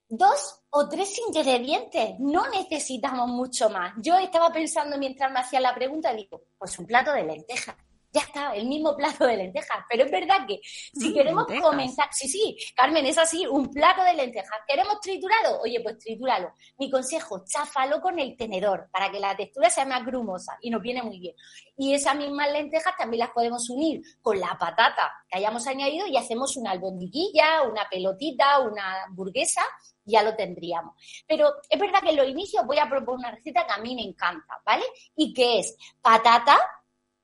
dos 0.06 0.60
o 0.68 0.86
tres 0.86 1.18
ingredientes, 1.26 2.16
no 2.18 2.46
necesitamos 2.50 3.28
mucho 3.28 3.70
más. 3.70 3.94
Yo 4.02 4.18
estaba 4.18 4.52
pensando 4.52 4.98
mientras 4.98 5.32
me 5.32 5.40
hacía 5.40 5.60
la 5.60 5.74
pregunta, 5.74 6.12
digo, 6.12 6.42
pues 6.58 6.78
un 6.78 6.86
plato 6.86 7.10
de 7.12 7.24
lentejas 7.24 7.76
ya 8.14 8.20
está, 8.20 8.54
el 8.54 8.66
mismo 8.66 8.96
plato 8.96 9.26
de 9.26 9.36
lentejas. 9.36 9.84
Pero 9.90 10.04
es 10.04 10.10
verdad 10.10 10.46
que 10.46 10.60
si 10.62 11.10
mm, 11.10 11.14
queremos 11.14 11.46
comenzar, 11.60 12.08
sí, 12.12 12.28
sí, 12.28 12.56
Carmen, 12.76 13.04
es 13.06 13.18
así, 13.18 13.44
un 13.46 13.70
plato 13.70 14.04
de 14.04 14.14
lentejas. 14.14 14.60
¿Queremos 14.66 15.00
triturado? 15.00 15.60
Oye, 15.60 15.80
pues 15.80 15.98
tritúralo. 15.98 16.52
Mi 16.78 16.90
consejo, 16.90 17.44
cháfalo 17.44 18.00
con 18.00 18.18
el 18.20 18.36
tenedor 18.36 18.88
para 18.92 19.10
que 19.10 19.18
la 19.18 19.36
textura 19.36 19.68
sea 19.68 19.84
más 19.84 20.06
grumosa 20.06 20.56
y 20.60 20.70
nos 20.70 20.80
viene 20.80 21.02
muy 21.02 21.18
bien. 21.18 21.34
Y 21.76 21.92
esas 21.92 22.16
mismas 22.16 22.52
lentejas 22.52 22.96
también 22.96 23.20
las 23.20 23.30
podemos 23.30 23.68
unir 23.68 24.00
con 24.22 24.38
la 24.38 24.56
patata 24.58 25.12
que 25.28 25.38
hayamos 25.38 25.66
añadido 25.66 26.06
y 26.06 26.16
hacemos 26.16 26.56
una 26.56 26.70
albondiguilla, 26.70 27.62
una 27.62 27.88
pelotita, 27.90 28.60
una 28.60 29.04
hamburguesa 29.04 29.62
ya 30.06 30.22
lo 30.22 30.36
tendríamos. 30.36 30.94
Pero 31.26 31.48
es 31.68 31.80
verdad 31.80 32.00
que 32.02 32.10
en 32.10 32.16
los 32.16 32.28
inicios 32.28 32.64
voy 32.66 32.78
a 32.78 32.88
proponer 32.88 33.18
una 33.18 33.30
receta 33.30 33.66
que 33.66 33.72
a 33.72 33.78
mí 33.78 33.94
me 33.94 34.02
encanta, 34.02 34.60
¿vale? 34.64 34.84
Y 35.16 35.32
que 35.32 35.60
es 35.60 35.76
patata, 36.02 36.58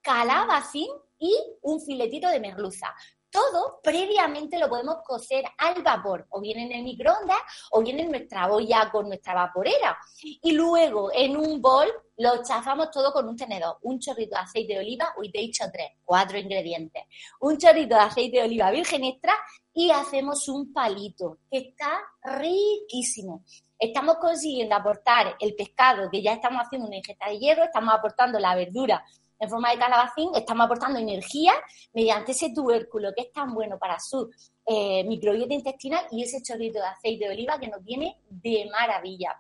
calabacín 0.02 0.88
y 1.19 1.37
un 1.62 1.80
filetito 1.80 2.28
de 2.28 2.40
merluza. 2.40 2.95
todo 3.30 3.78
previamente 3.80 4.59
lo 4.59 4.69
podemos 4.69 4.97
cocer 5.04 5.45
al 5.59 5.83
vapor, 5.83 6.26
o 6.30 6.40
bien 6.40 6.59
en 6.59 6.73
el 6.73 6.83
microondas, 6.83 7.38
o 7.71 7.80
bien 7.80 8.00
en 8.00 8.11
nuestra 8.11 8.52
olla 8.52 8.90
con 8.90 9.07
nuestra 9.07 9.35
vaporera. 9.35 9.97
Y 10.42 10.50
luego 10.50 11.12
en 11.14 11.37
un 11.37 11.62
bol 11.62 11.87
lo 12.16 12.42
chafamos 12.42 12.90
todo 12.90 13.12
con 13.12 13.28
un 13.28 13.37
tenedor. 13.37 13.78
Un 13.83 14.00
chorrito 14.00 14.35
de 14.35 14.42
aceite 14.42 14.73
de 14.75 14.80
oliva, 14.80 15.14
hoy 15.16 15.30
te 15.30 15.38
he 15.38 15.42
dicho 15.42 15.64
tres, 15.73 15.92
cuatro 16.04 16.38
ingredientes. 16.38 17.04
Un 17.40 17.57
chorrito 17.57 17.95
de 17.95 18.00
aceite 18.00 18.38
de 18.38 18.45
oliva 18.45 18.73
virgen 18.73 19.04
extra 19.04 19.35
y 19.73 19.92
hacemos 19.92 20.49
un 20.49 20.73
palito, 20.73 21.38
que 21.49 21.59
está 21.59 22.00
riquísimo. 22.25 23.45
Estamos 23.78 24.16
consiguiendo 24.16 24.75
aportar 24.75 25.37
el 25.40 25.54
pescado, 25.54 26.11
que 26.11 26.21
ya 26.21 26.35
estamos 26.35 26.62
haciendo 26.62 26.88
una 26.88 26.97
ingesta 26.97 27.28
de 27.28 27.38
hierro, 27.38 27.64
estamos 27.64 27.95
aportando 27.95 28.38
la 28.38 28.54
verdura 28.54 29.02
en 29.40 29.49
forma 29.49 29.70
de 29.70 29.78
calabacín, 29.78 30.30
estamos 30.35 30.66
aportando 30.66 30.99
energía 30.99 31.52
mediante 31.94 32.32
ese 32.32 32.52
tubérculo 32.54 33.12
que 33.16 33.23
es 33.23 33.32
tan 33.32 33.54
bueno 33.54 33.78
para 33.78 33.99
su 33.99 34.30
eh, 34.66 35.02
microbiota 35.04 35.54
intestinal 35.54 36.04
y 36.11 36.23
ese 36.23 36.42
chorrito 36.42 36.78
de 36.78 36.87
aceite 36.87 37.25
de 37.25 37.32
oliva 37.32 37.59
que 37.59 37.68
nos 37.68 37.82
viene 37.82 38.18
de 38.28 38.68
maravilla. 38.70 39.35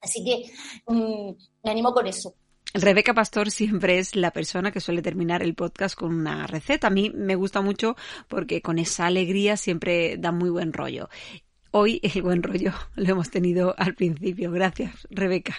Así 0.00 0.24
que 0.24 0.50
mm, 0.86 1.30
me 1.62 1.70
animo 1.70 1.92
con 1.92 2.06
eso. 2.06 2.34
Rebeca 2.72 3.14
Pastor 3.14 3.50
siempre 3.50 3.98
es 3.98 4.16
la 4.16 4.30
persona 4.30 4.70
que 4.70 4.80
suele 4.80 5.00
terminar 5.00 5.42
el 5.42 5.54
podcast 5.54 5.94
con 5.94 6.14
una 6.14 6.46
receta. 6.46 6.88
A 6.88 6.90
mí 6.90 7.10
me 7.10 7.34
gusta 7.34 7.60
mucho 7.60 7.96
porque 8.28 8.60
con 8.60 8.78
esa 8.78 9.06
alegría 9.06 9.56
siempre 9.56 10.16
da 10.18 10.32
muy 10.32 10.50
buen 10.50 10.72
rollo. 10.72 11.08
Hoy 11.78 12.00
el 12.02 12.22
buen 12.22 12.42
rollo 12.42 12.72
lo 12.94 13.10
hemos 13.10 13.30
tenido 13.30 13.74
al 13.76 13.94
principio. 13.94 14.50
Gracias, 14.50 15.06
Rebeca. 15.10 15.54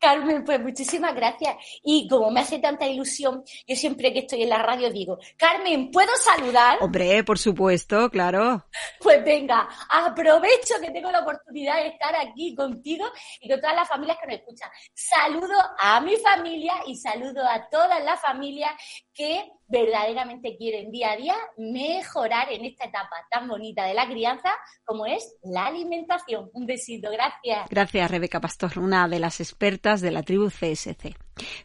Carmen, 0.00 0.42
pues 0.42 0.58
muchísimas 0.60 1.14
gracias. 1.14 1.56
Y 1.84 2.08
como 2.08 2.30
me 2.30 2.40
hace 2.40 2.58
tanta 2.58 2.86
ilusión, 2.86 3.44
yo 3.66 3.76
siempre 3.76 4.10
que 4.14 4.20
estoy 4.20 4.44
en 4.44 4.48
la 4.48 4.62
radio 4.62 4.90
digo, 4.90 5.18
Carmen, 5.36 5.90
¿puedo 5.90 6.10
saludar? 6.16 6.78
Hombre, 6.80 7.22
por 7.22 7.38
supuesto, 7.38 8.08
claro. 8.08 8.64
Pues 8.98 9.22
venga, 9.22 9.68
aprovecho 9.90 10.74
que 10.80 10.90
tengo 10.90 11.10
la 11.10 11.20
oportunidad 11.20 11.82
de 11.82 11.88
estar 11.88 12.16
aquí 12.16 12.54
contigo 12.54 13.04
y 13.38 13.50
con 13.50 13.60
todas 13.60 13.76
las 13.76 13.88
familias 13.88 14.16
que 14.22 14.26
nos 14.26 14.36
escuchan. 14.36 14.70
Saludo 14.94 15.54
a 15.80 16.00
mi 16.00 16.16
familia 16.16 16.76
y 16.86 16.96
saludo 16.96 17.46
a 17.46 17.68
todas 17.68 18.02
las 18.02 18.18
familias 18.22 18.72
que 19.18 19.50
verdaderamente 19.66 20.56
quieren 20.56 20.90
día 20.92 21.12
a 21.12 21.16
día 21.16 21.34
mejorar 21.58 22.50
en 22.52 22.64
esta 22.64 22.86
etapa 22.86 23.16
tan 23.30 23.48
bonita 23.48 23.84
de 23.84 23.92
la 23.92 24.08
crianza 24.08 24.50
como 24.84 25.06
es 25.06 25.36
la 25.42 25.66
alimentación. 25.66 26.48
Un 26.54 26.64
besito, 26.66 27.10
gracias. 27.10 27.68
Gracias, 27.68 28.10
Rebeca 28.10 28.40
Pastor, 28.40 28.78
una 28.78 29.08
de 29.08 29.18
las 29.18 29.40
expertas 29.40 30.00
de 30.00 30.12
la 30.12 30.22
tribu 30.22 30.48
CSC. 30.48 31.16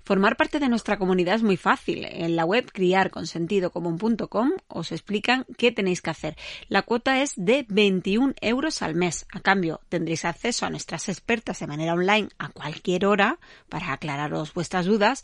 Formar 0.04 0.36
parte 0.36 0.60
de 0.60 0.68
nuestra 0.68 0.98
comunidad 0.98 1.36
es 1.36 1.44
muy 1.44 1.56
fácil. 1.56 2.06
En 2.06 2.36
la 2.36 2.44
web 2.46 2.72
criarconsentidocomún.com 2.72 4.52
os 4.68 4.92
explican 4.92 5.46
qué 5.58 5.72
tenéis 5.72 6.02
que 6.02 6.10
hacer. 6.10 6.36
La 6.68 6.82
cuota 6.82 7.22
es 7.22 7.34
de 7.38 7.66
21 7.70 8.34
euros 8.42 8.82
al 8.82 8.96
mes. 8.96 9.26
A 9.32 9.40
cambio, 9.40 9.80
tendréis 9.90 10.26
acceso 10.26 10.66
a 10.66 10.70
nuestras 10.70 11.08
expertas 11.08 11.60
de 11.60 11.68
manera 11.68 11.94
online 11.94 12.30
a 12.38 12.50
cualquier 12.50 13.06
hora 13.06 13.40
para 13.70 13.94
aclararos 13.94 14.54
vuestras 14.54 14.86
dudas 14.86 15.24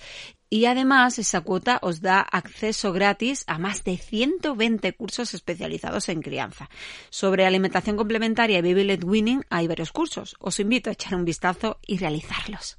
y 0.50 0.65
además 0.65 1.20
esa 1.20 1.41
cuota 1.41 1.79
os 1.82 2.01
da 2.01 2.20
acceso 2.22 2.91
gratis 2.91 3.44
a 3.48 3.60
más 3.60 3.84
de 3.84 3.98
120 3.98 4.94
cursos 4.94 5.34
especializados 5.34 6.10
en 6.10 6.22
crianza. 6.22 6.70
Sobre 7.10 7.46
alimentación 7.46 7.98
complementaria 7.98 8.60
y 8.60 8.62
Baby 8.62 8.84
Led 8.84 9.03
Winning 9.03 9.44
hay 9.50 9.68
varios 9.68 9.91
cursos. 9.91 10.36
Os 10.39 10.60
invito 10.60 10.89
a 10.89 10.94
echar 10.94 11.15
un 11.15 11.25
vistazo 11.25 11.79
y 11.86 11.98
realizarlos. 11.98 12.77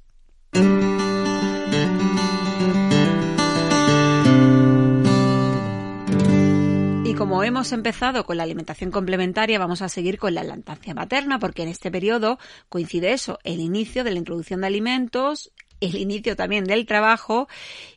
Y 7.11 7.13
como 7.13 7.43
hemos 7.43 7.71
empezado 7.71 8.25
con 8.25 8.37
la 8.37 8.43
alimentación 8.43 8.91
complementaria, 8.91 9.59
vamos 9.59 9.81
a 9.81 9.89
seguir 9.89 10.17
con 10.17 10.33
la 10.33 10.43
lactancia 10.43 10.93
materna, 10.93 11.39
porque 11.39 11.63
en 11.63 11.69
este 11.69 11.91
periodo 11.91 12.37
coincide 12.69 13.13
eso, 13.13 13.39
el 13.43 13.59
inicio 13.59 14.03
de 14.03 14.11
la 14.11 14.17
introducción 14.17 14.61
de 14.61 14.67
alimentos, 14.67 15.51
el 15.81 15.97
inicio 15.97 16.35
también 16.35 16.63
del 16.63 16.85
trabajo 16.85 17.49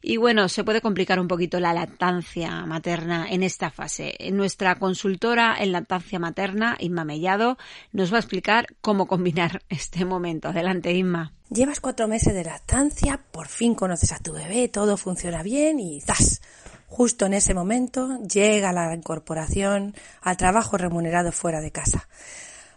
y 0.02 0.16
bueno, 0.16 0.48
se 0.48 0.64
puede 0.64 0.80
complicar 0.80 1.20
un 1.20 1.28
poquito 1.28 1.60
la 1.60 1.72
lactancia 1.72 2.66
materna 2.66 3.26
en 3.30 3.42
esta 3.42 3.70
fase. 3.70 4.16
Nuestra 4.32 4.74
consultora 4.76 5.54
en 5.58 5.72
lactancia 5.72 6.18
materna, 6.18 6.76
Inma 6.80 7.04
Mellado, 7.04 7.58
nos 7.92 8.12
va 8.12 8.16
a 8.16 8.20
explicar 8.20 8.66
cómo 8.80 9.06
combinar 9.06 9.62
este 9.68 10.04
momento. 10.04 10.48
Adelante, 10.48 10.92
Inma. 10.92 11.32
Llevas 11.50 11.80
cuatro 11.80 12.08
meses 12.08 12.34
de 12.34 12.42
lactancia, 12.42 13.20
por 13.30 13.48
fin 13.48 13.74
conoces 13.74 14.12
a 14.12 14.18
tu 14.18 14.32
bebé, 14.32 14.68
todo 14.68 14.96
funciona 14.96 15.42
bien 15.42 15.78
y 15.78 16.00
¡zas! 16.00 16.40
Justo 16.86 17.26
en 17.26 17.34
ese 17.34 17.54
momento 17.54 18.18
llega 18.22 18.72
la 18.72 18.94
incorporación 18.94 19.94
al 20.22 20.36
trabajo 20.36 20.78
remunerado 20.78 21.32
fuera 21.32 21.60
de 21.60 21.72
casa. 21.72 22.08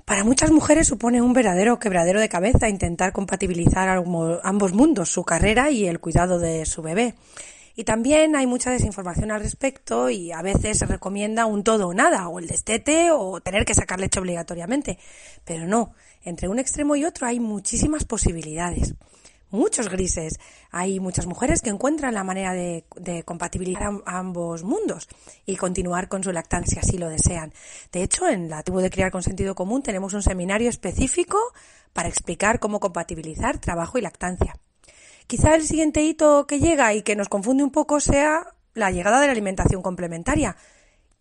Para 0.07 0.23
muchas 0.23 0.51
mujeres 0.51 0.87
supone 0.87 1.21
un 1.21 1.33
verdadero 1.33 1.79
quebradero 1.79 2.21
de 2.21 2.29
cabeza 2.29 2.69
intentar 2.69 3.11
compatibilizar 3.11 3.89
ambos 4.41 4.71
mundos, 4.71 5.09
su 5.09 5.25
carrera 5.25 5.69
y 5.69 5.85
el 5.85 5.99
cuidado 5.99 6.39
de 6.39 6.65
su 6.65 6.81
bebé. 6.81 7.15
Y 7.75 7.83
también 7.83 8.33
hay 8.37 8.47
mucha 8.47 8.71
desinformación 8.71 9.31
al 9.31 9.41
respecto 9.41 10.09
y 10.09 10.31
a 10.31 10.41
veces 10.41 10.77
se 10.77 10.85
recomienda 10.85 11.45
un 11.45 11.61
todo 11.61 11.89
o 11.89 11.93
nada, 11.93 12.29
o 12.29 12.39
el 12.39 12.47
destete 12.47 13.11
o 13.11 13.41
tener 13.41 13.65
que 13.65 13.73
sacar 13.73 13.99
leche 13.99 14.21
obligatoriamente. 14.21 14.97
Pero 15.43 15.67
no, 15.67 15.93
entre 16.23 16.47
un 16.47 16.57
extremo 16.57 16.95
y 16.95 17.03
otro 17.03 17.27
hay 17.27 17.41
muchísimas 17.41 18.05
posibilidades 18.05 18.93
muchos 19.49 19.89
grises. 19.89 20.39
Hay 20.71 20.99
muchas 20.99 21.25
mujeres 21.25 21.61
que 21.61 21.69
encuentran 21.69 22.13
la 22.13 22.23
manera 22.23 22.53
de, 22.53 22.83
compatibilizar 23.25 23.91
ambos 24.05 24.63
mundos 24.63 25.07
y 25.45 25.55
continuar 25.55 26.09
con 26.09 26.23
su 26.23 26.31
lactancia 26.31 26.81
si 26.81 26.97
lo 26.97 27.09
desean. 27.09 27.53
De 27.91 28.03
hecho, 28.03 28.27
en 28.27 28.49
la 28.49 28.63
tribu 28.63 28.79
de 28.79 28.89
criar 28.89 29.11
con 29.11 29.23
sentido 29.23 29.55
común 29.55 29.83
tenemos 29.83 30.13
un 30.13 30.21
seminario 30.21 30.69
específico 30.69 31.37
para 31.93 32.09
explicar 32.09 32.59
cómo 32.59 32.79
compatibilizar 32.79 33.59
trabajo 33.59 33.97
y 33.97 34.01
lactancia. 34.01 34.55
Quizá 35.27 35.55
el 35.55 35.65
siguiente 35.65 36.03
hito 36.03 36.47
que 36.47 36.59
llega 36.59 36.93
y 36.93 37.01
que 37.01 37.15
nos 37.15 37.29
confunde 37.29 37.63
un 37.63 37.71
poco 37.71 37.99
sea 37.99 38.53
la 38.73 38.91
llegada 38.91 39.19
de 39.19 39.27
la 39.27 39.31
alimentación 39.31 39.81
complementaria, 39.81 40.55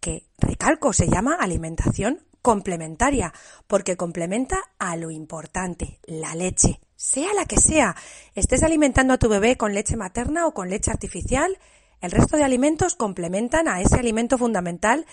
que, 0.00 0.26
recalco, 0.38 0.92
se 0.92 1.08
llama 1.08 1.34
alimentación 1.34 2.20
complementaria, 2.42 3.32
porque 3.66 3.96
complementa 3.96 4.58
a 4.78 4.96
lo 4.96 5.10
importante, 5.10 5.98
la 6.06 6.34
leche 6.34 6.78
sea 7.06 7.32
la 7.34 7.46
que 7.46 7.56
sea, 7.56 7.94
estés 8.34 8.64
alimentando 8.64 9.14
a 9.14 9.18
tu 9.18 9.28
bebé 9.28 9.56
con 9.56 9.74
leche 9.74 9.96
materna 9.96 10.46
o 10.46 10.54
con 10.54 10.68
leche 10.68 10.90
artificial, 10.90 11.56
el 12.00 12.10
resto 12.10 12.36
de 12.36 12.42
alimentos 12.42 12.96
complementan 12.96 13.68
a 13.68 13.80
ese 13.80 13.94
alimento 13.94 14.36
fundamental 14.36 15.06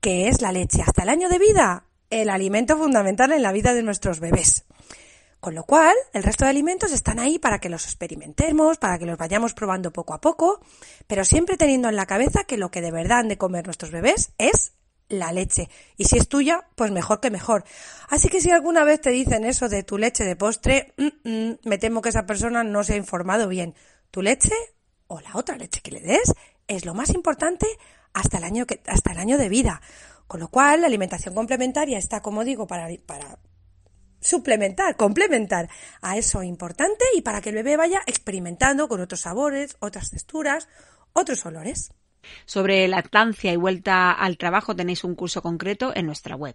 que 0.00 0.26
es 0.26 0.42
la 0.42 0.50
leche. 0.50 0.82
Hasta 0.82 1.04
el 1.04 1.08
año 1.08 1.28
de 1.28 1.38
vida, 1.38 1.84
el 2.10 2.30
alimento 2.30 2.76
fundamental 2.76 3.30
en 3.32 3.42
la 3.42 3.52
vida 3.52 3.74
de 3.74 3.84
nuestros 3.84 4.18
bebés. 4.18 4.64
Con 5.38 5.54
lo 5.54 5.62
cual, 5.62 5.94
el 6.12 6.24
resto 6.24 6.44
de 6.44 6.50
alimentos 6.50 6.92
están 6.92 7.20
ahí 7.20 7.38
para 7.38 7.60
que 7.60 7.68
los 7.68 7.84
experimentemos, 7.84 8.78
para 8.78 8.98
que 8.98 9.06
los 9.06 9.16
vayamos 9.16 9.54
probando 9.54 9.92
poco 9.92 10.14
a 10.14 10.20
poco, 10.20 10.60
pero 11.06 11.24
siempre 11.24 11.56
teniendo 11.56 11.88
en 11.88 11.94
la 11.94 12.06
cabeza 12.06 12.42
que 12.42 12.56
lo 12.56 12.72
que 12.72 12.80
de 12.80 12.90
verdad 12.90 13.20
han 13.20 13.28
de 13.28 13.38
comer 13.38 13.66
nuestros 13.66 13.92
bebés 13.92 14.32
es 14.38 14.72
la 15.08 15.32
leche. 15.32 15.68
Y 15.96 16.04
si 16.04 16.18
es 16.18 16.28
tuya, 16.28 16.68
pues 16.74 16.90
mejor 16.90 17.20
que 17.20 17.30
mejor. 17.30 17.64
Así 18.08 18.28
que 18.28 18.40
si 18.40 18.50
alguna 18.50 18.84
vez 18.84 19.00
te 19.00 19.10
dicen 19.10 19.44
eso 19.44 19.68
de 19.68 19.82
tu 19.82 19.98
leche 19.98 20.24
de 20.24 20.36
postre, 20.36 20.94
mm, 20.96 21.28
mm, 21.28 21.58
me 21.64 21.78
temo 21.78 22.02
que 22.02 22.08
esa 22.08 22.26
persona 22.26 22.64
no 22.64 22.84
se 22.84 22.94
ha 22.94 22.96
informado 22.96 23.48
bien. 23.48 23.74
Tu 24.10 24.22
leche 24.22 24.54
o 25.06 25.20
la 25.20 25.30
otra 25.34 25.56
leche 25.56 25.80
que 25.80 25.92
le 25.92 26.00
des 26.00 26.34
es 26.66 26.84
lo 26.84 26.94
más 26.94 27.10
importante 27.10 27.66
hasta 28.12 28.38
el 28.38 28.44
año 28.44 28.66
que, 28.66 28.82
hasta 28.86 29.12
el 29.12 29.18
año 29.18 29.38
de 29.38 29.48
vida. 29.48 29.80
Con 30.26 30.40
lo 30.40 30.48
cual, 30.48 30.80
la 30.80 30.88
alimentación 30.88 31.34
complementaria 31.34 31.98
está, 31.98 32.20
como 32.20 32.42
digo, 32.42 32.66
para, 32.66 32.88
para 33.06 33.38
suplementar, 34.20 34.96
complementar 34.96 35.68
a 36.00 36.16
eso 36.16 36.42
importante 36.42 37.04
y 37.14 37.22
para 37.22 37.40
que 37.40 37.50
el 37.50 37.54
bebé 37.56 37.76
vaya 37.76 38.02
experimentando 38.06 38.88
con 38.88 39.00
otros 39.00 39.20
sabores, 39.20 39.76
otras 39.78 40.10
texturas, 40.10 40.68
otros 41.12 41.46
olores. 41.46 41.92
Sobre 42.44 42.86
lactancia 42.88 43.52
y 43.52 43.56
vuelta 43.56 44.12
al 44.12 44.36
trabajo 44.38 44.74
tenéis 44.74 45.04
un 45.04 45.14
curso 45.14 45.42
concreto 45.42 45.92
en 45.94 46.06
nuestra 46.06 46.36
web. 46.36 46.54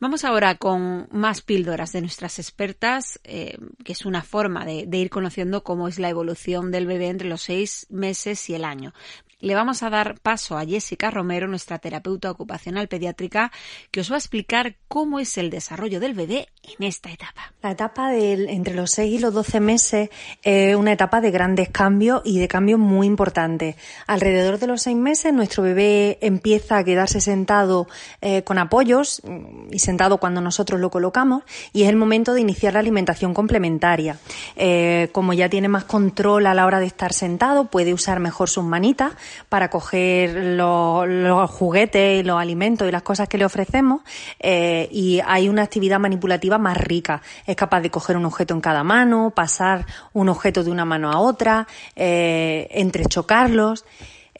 Vamos 0.00 0.24
ahora 0.24 0.54
con 0.54 1.08
más 1.12 1.42
píldoras 1.42 1.92
de 1.92 2.00
nuestras 2.00 2.38
expertas, 2.38 3.20
eh, 3.22 3.58
que 3.84 3.92
es 3.92 4.06
una 4.06 4.22
forma 4.22 4.64
de, 4.64 4.86
de, 4.86 4.96
ir 4.96 5.10
conociendo 5.10 5.62
cómo 5.62 5.88
es 5.88 5.98
la 5.98 6.08
evolución 6.08 6.70
del 6.70 6.86
bebé 6.86 7.08
entre 7.08 7.28
los 7.28 7.42
seis 7.42 7.86
meses 7.90 8.48
y 8.48 8.54
el 8.54 8.64
año 8.64 8.94
le 9.40 9.54
vamos 9.54 9.82
a 9.82 9.90
dar 9.90 10.18
paso 10.20 10.56
a 10.56 10.64
Jessica 10.64 11.10
Romero, 11.10 11.48
nuestra 11.48 11.78
terapeuta 11.78 12.30
ocupacional 12.30 12.88
pediátrica, 12.88 13.50
que 13.90 14.00
os 14.00 14.10
va 14.10 14.16
a 14.16 14.18
explicar 14.18 14.76
cómo 14.88 15.18
es 15.18 15.38
el 15.38 15.50
desarrollo 15.50 16.00
del 16.00 16.14
bebé 16.14 16.48
en 16.62 16.86
esta 16.86 17.10
etapa. 17.10 17.52
La 17.62 17.72
etapa 17.72 18.10
de 18.10 18.52
entre 18.52 18.74
los 18.74 18.90
6 18.92 19.14
y 19.14 19.18
los 19.18 19.32
12 19.32 19.60
meses 19.60 20.10
es 20.42 20.76
una 20.76 20.92
etapa 20.92 21.20
de 21.20 21.30
grandes 21.30 21.70
cambios 21.70 22.22
y 22.24 22.38
de 22.38 22.48
cambios 22.48 22.78
muy 22.78 23.06
importantes. 23.06 23.76
Alrededor 24.06 24.58
de 24.58 24.66
los 24.66 24.82
6 24.82 24.96
meses 24.96 25.32
nuestro 25.32 25.62
bebé 25.62 26.18
empieza 26.20 26.78
a 26.78 26.84
quedarse 26.84 27.20
sentado 27.20 27.86
eh, 28.20 28.42
con 28.42 28.58
apoyos 28.58 29.22
y 29.70 29.78
sentado 29.78 30.18
cuando 30.18 30.40
nosotros 30.40 30.80
lo 30.80 30.90
colocamos 30.90 31.44
y 31.72 31.84
es 31.84 31.88
el 31.88 31.96
momento 31.96 32.34
de 32.34 32.40
iniciar 32.40 32.74
la 32.74 32.80
alimentación 32.80 33.34
complementaria. 33.34 34.18
Eh, 34.56 35.08
como 35.12 35.32
ya 35.32 35.48
tiene 35.48 35.68
más 35.68 35.84
control 35.84 36.46
a 36.46 36.54
la 36.54 36.66
hora 36.66 36.80
de 36.80 36.86
estar 36.86 37.12
sentado, 37.12 37.66
puede 37.66 37.94
usar 37.94 38.20
mejor 38.20 38.48
sus 38.48 38.64
manitas 38.64 39.12
para 39.48 39.70
coger 39.70 40.56
los, 40.56 41.50
juguetes 41.50 42.20
y 42.20 42.22
los 42.22 42.40
alimentos 42.40 42.88
y 42.88 42.92
las 42.92 43.02
cosas 43.02 43.28
que 43.28 43.38
le 43.38 43.44
ofrecemos 43.44 44.02
eh, 44.38 44.88
y 44.90 45.20
hay 45.26 45.48
una 45.48 45.62
actividad 45.62 45.98
manipulativa 45.98 46.58
más 46.58 46.76
rica. 46.76 47.22
Es 47.46 47.56
capaz 47.56 47.80
de 47.80 47.90
coger 47.90 48.16
un 48.16 48.24
objeto 48.24 48.54
en 48.54 48.60
cada 48.60 48.84
mano, 48.84 49.32
pasar 49.34 49.86
un 50.12 50.28
objeto 50.28 50.64
de 50.64 50.70
una 50.70 50.84
mano 50.84 51.10
a 51.10 51.18
otra, 51.18 51.66
eh, 51.96 52.68
entrechocarlos. 52.70 53.84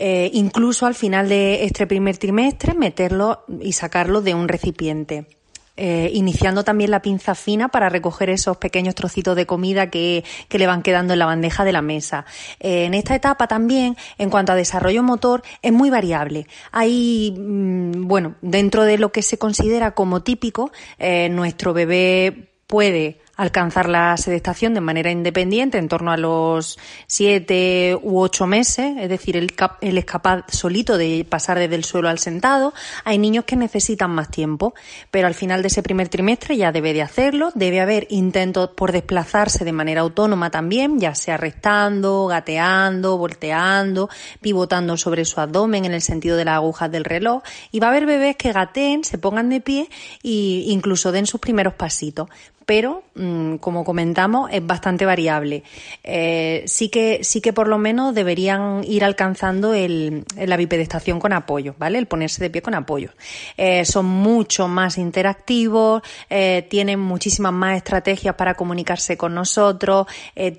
Eh, 0.02 0.30
incluso 0.32 0.86
al 0.86 0.94
final 0.94 1.28
de 1.28 1.64
este 1.64 1.86
primer 1.86 2.16
trimestre 2.16 2.72
meterlo 2.72 3.44
y 3.60 3.72
sacarlo 3.72 4.22
de 4.22 4.34
un 4.34 4.48
recipiente. 4.48 5.26
Eh, 5.82 6.10
iniciando 6.12 6.62
también 6.62 6.90
la 6.90 7.00
pinza 7.00 7.34
fina 7.34 7.68
para 7.68 7.88
recoger 7.88 8.28
esos 8.28 8.58
pequeños 8.58 8.94
trocitos 8.94 9.34
de 9.34 9.46
comida 9.46 9.88
que, 9.88 10.24
que 10.50 10.58
le 10.58 10.66
van 10.66 10.82
quedando 10.82 11.14
en 11.14 11.18
la 11.18 11.24
bandeja 11.24 11.64
de 11.64 11.72
la 11.72 11.80
mesa. 11.80 12.26
Eh, 12.58 12.84
en 12.84 12.92
esta 12.92 13.14
etapa 13.14 13.48
también, 13.48 13.96
en 14.18 14.28
cuanto 14.28 14.52
a 14.52 14.56
desarrollo 14.56 15.02
motor, 15.02 15.42
es 15.62 15.72
muy 15.72 15.88
variable. 15.88 16.46
Hay, 16.70 17.34
mm, 17.34 18.06
bueno, 18.06 18.34
dentro 18.42 18.84
de 18.84 18.98
lo 18.98 19.10
que 19.10 19.22
se 19.22 19.38
considera 19.38 19.92
como 19.92 20.22
típico, 20.22 20.70
eh, 20.98 21.30
nuestro 21.30 21.72
bebé 21.72 22.50
puede 22.66 23.18
alcanzar 23.40 23.88
la 23.88 24.18
sedestación 24.18 24.74
de 24.74 24.82
manera 24.82 25.10
independiente 25.10 25.78
en 25.78 25.88
torno 25.88 26.12
a 26.12 26.18
los 26.18 26.78
siete 27.06 27.98
u 28.02 28.20
ocho 28.20 28.46
meses, 28.46 28.98
es 28.98 29.08
decir, 29.08 29.34
él, 29.38 29.50
es 29.80 30.04
capaz 30.04 30.44
solito 30.48 30.98
de 30.98 31.26
pasar 31.26 31.58
desde 31.58 31.74
el 31.74 31.84
suelo 31.84 32.10
al 32.10 32.18
sentado. 32.18 32.74
Hay 33.02 33.16
niños 33.16 33.46
que 33.46 33.56
necesitan 33.56 34.10
más 34.10 34.30
tiempo, 34.30 34.74
pero 35.10 35.26
al 35.26 35.32
final 35.32 35.62
de 35.62 35.68
ese 35.68 35.82
primer 35.82 36.10
trimestre 36.10 36.58
ya 36.58 36.70
debe 36.70 36.92
de 36.92 37.00
hacerlo. 37.00 37.50
Debe 37.54 37.80
haber 37.80 38.06
intentos 38.10 38.70
por 38.76 38.92
desplazarse 38.92 39.64
de 39.64 39.72
manera 39.72 40.02
autónoma 40.02 40.50
también, 40.50 41.00
ya 41.00 41.14
sea 41.14 41.38
restando, 41.38 42.26
gateando, 42.26 43.16
volteando, 43.16 44.10
pivotando 44.42 44.98
sobre 44.98 45.24
su 45.24 45.40
abdomen 45.40 45.86
en 45.86 45.94
el 45.94 46.02
sentido 46.02 46.36
de 46.36 46.44
las 46.44 46.56
agujas 46.56 46.92
del 46.92 47.04
reloj. 47.04 47.42
Y 47.72 47.80
va 47.80 47.86
a 47.86 47.90
haber 47.90 48.04
bebés 48.04 48.36
que 48.36 48.52
gateen, 48.52 49.02
se 49.02 49.16
pongan 49.16 49.48
de 49.48 49.62
pie 49.62 49.88
e 50.22 50.64
incluso 50.66 51.10
den 51.10 51.24
sus 51.24 51.40
primeros 51.40 51.72
pasitos 51.72 52.28
pero 52.70 53.02
mm, 53.16 53.56
como 53.56 53.82
comentamos 53.82 54.48
es 54.52 54.64
bastante 54.64 55.04
variable. 55.04 55.64
Eh, 56.04 56.62
sí 56.68 56.88
que 56.88 57.24
sí 57.24 57.40
que 57.40 57.52
por 57.52 57.66
lo 57.66 57.78
menos 57.78 58.14
deberían 58.14 58.84
ir 58.84 59.02
alcanzando 59.02 59.74
el, 59.74 60.24
la 60.36 60.56
bipedestación 60.56 61.18
con 61.18 61.32
apoyo, 61.32 61.74
¿vale? 61.78 61.98
El 61.98 62.06
ponerse 62.06 62.40
de 62.44 62.48
pie 62.48 62.62
con 62.62 62.74
apoyo. 62.74 63.10
Eh, 63.56 63.84
son 63.84 64.06
mucho 64.06 64.68
más 64.68 64.98
interactivos, 64.98 66.02
eh, 66.28 66.64
tienen 66.70 67.00
muchísimas 67.00 67.52
más 67.52 67.76
estrategias 67.76 68.36
para 68.36 68.54
comunicarse 68.54 69.16
con 69.16 69.34
nosotros, 69.34 70.06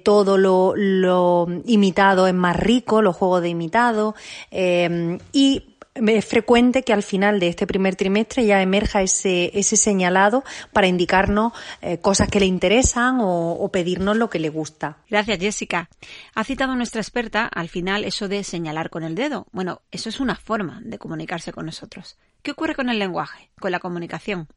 todo 0.03 0.37
lo, 0.37 0.73
lo, 0.75 1.47
imitado 1.65 2.27
es 2.27 2.33
más 2.33 2.57
rico, 2.57 3.01
los 3.01 3.15
juegos 3.15 3.41
de 3.41 3.47
imitado 3.47 4.15
y 4.51 5.70
es 5.95 6.25
frecuente 6.25 6.83
que 6.83 6.93
al 6.93 7.03
final 7.03 7.39
de 7.39 7.47
este 7.49 7.67
primer 7.67 7.95
trimestre 7.95 8.45
ya 8.45 8.61
emerja 8.61 9.01
ese, 9.01 9.51
ese 9.57 9.75
señalado 9.75 10.43
para 10.71 10.87
indicarnos 10.87 11.53
eh, 11.81 11.97
cosas 11.99 12.29
que 12.29 12.39
le 12.39 12.45
interesan 12.45 13.19
o, 13.19 13.51
o, 13.53 13.71
pedirnos 13.71 14.17
lo 14.17 14.29
que 14.29 14.39
le 14.39 14.49
gusta. 14.49 14.97
Gracias, 15.09 15.39
Jessica. 15.39 15.89
Ha 16.33 16.43
citado 16.43 16.75
nuestra 16.75 17.01
experta 17.01 17.45
al 17.45 17.69
final 17.69 18.05
eso 18.05 18.27
de 18.27 18.43
señalar 18.43 18.89
con 18.89 19.03
el 19.03 19.15
dedo. 19.15 19.47
Bueno, 19.51 19.81
eso 19.91 20.09
es 20.09 20.19
una 20.19 20.35
forma 20.35 20.79
de 20.83 20.97
comunicarse 20.97 21.51
con 21.51 21.65
nosotros. 21.65 22.17
¿Qué 22.41 22.51
ocurre 22.51 22.75
con 22.75 22.89
el 22.89 22.97
lenguaje, 22.97 23.49
con 23.59 23.71
la 23.71 23.79
comunicación? 23.79 24.47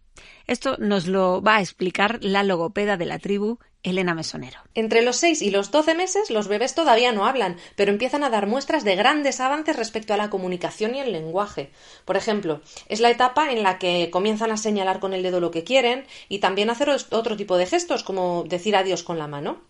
Esto 0.47 0.77
nos 0.79 1.07
lo 1.07 1.43
va 1.43 1.57
a 1.57 1.61
explicar 1.61 2.19
la 2.23 2.43
logopeda 2.43 2.97
de 2.97 3.07
la 3.07 3.19
tribu, 3.19 3.59
Elena 3.85 4.15
Mesonero. 4.15 4.59
Entre 4.75 5.03
los 5.03 5.17
6 5.17 5.43
y 5.43 5.51
los 5.51 5.71
12 5.71 5.95
meses 5.95 6.31
los 6.31 6.49
bebés 6.49 6.75
todavía 6.75 7.13
no 7.13 7.27
hablan, 7.27 7.59
pero 7.77 7.93
empiezan 7.93 8.25
a 8.25 8.31
dar 8.31 8.47
muestras 8.47 8.83
de 8.83 8.97
grandes 8.97 9.41
avances 9.41 9.77
respecto 9.77 10.15
a 10.15 10.17
la 10.17 10.31
comunicación 10.31 10.95
y 10.95 11.01
el 11.01 11.13
lenguaje. 11.13 11.71
Por 12.05 12.17
ejemplo, 12.17 12.63
es 12.89 13.01
la 13.01 13.11
etapa 13.11 13.53
en 13.53 13.63
la 13.63 13.79
que 13.79 14.09
comienzan 14.11 14.51
a 14.51 14.57
señalar 14.57 15.01
con 15.01 15.13
el 15.13 15.23
dedo 15.23 15.39
lo 15.39 15.51
que 15.51 15.65
quieren 15.65 16.07
y 16.29 16.39
también 16.39 16.71
hacer 16.71 16.89
otro 16.89 17.37
tipo 17.37 17.57
de 17.59 17.67
gestos, 17.67 18.03
como 18.03 18.45
decir 18.49 18.75
adiós 18.75 19.03
con 19.03 19.19
la 19.19 19.29
mano. 19.29 19.63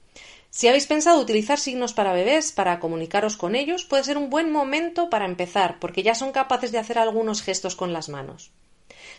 Si 0.51 0.69
habéis 0.69 0.87
pensado 0.87 1.21
utilizar 1.21 1.59
signos 1.59 1.93
para 1.93 2.13
bebés 2.13 2.53
para 2.53 2.79
comunicaros 2.79 3.37
con 3.37 3.57
ellos, 3.57 3.85
puede 3.85 4.05
ser 4.05 4.17
un 4.17 4.31
buen 4.31 4.53
momento 4.53 5.11
para 5.11 5.25
empezar, 5.25 5.81
porque 5.81 6.05
ya 6.05 6.15
son 6.15 6.31
capaces 6.31 6.71
de 6.71 6.79
hacer 6.79 6.97
algunos 6.97 7.43
gestos 7.43 7.75
con 7.75 7.93
las 7.93 8.09
manos. 8.09 8.53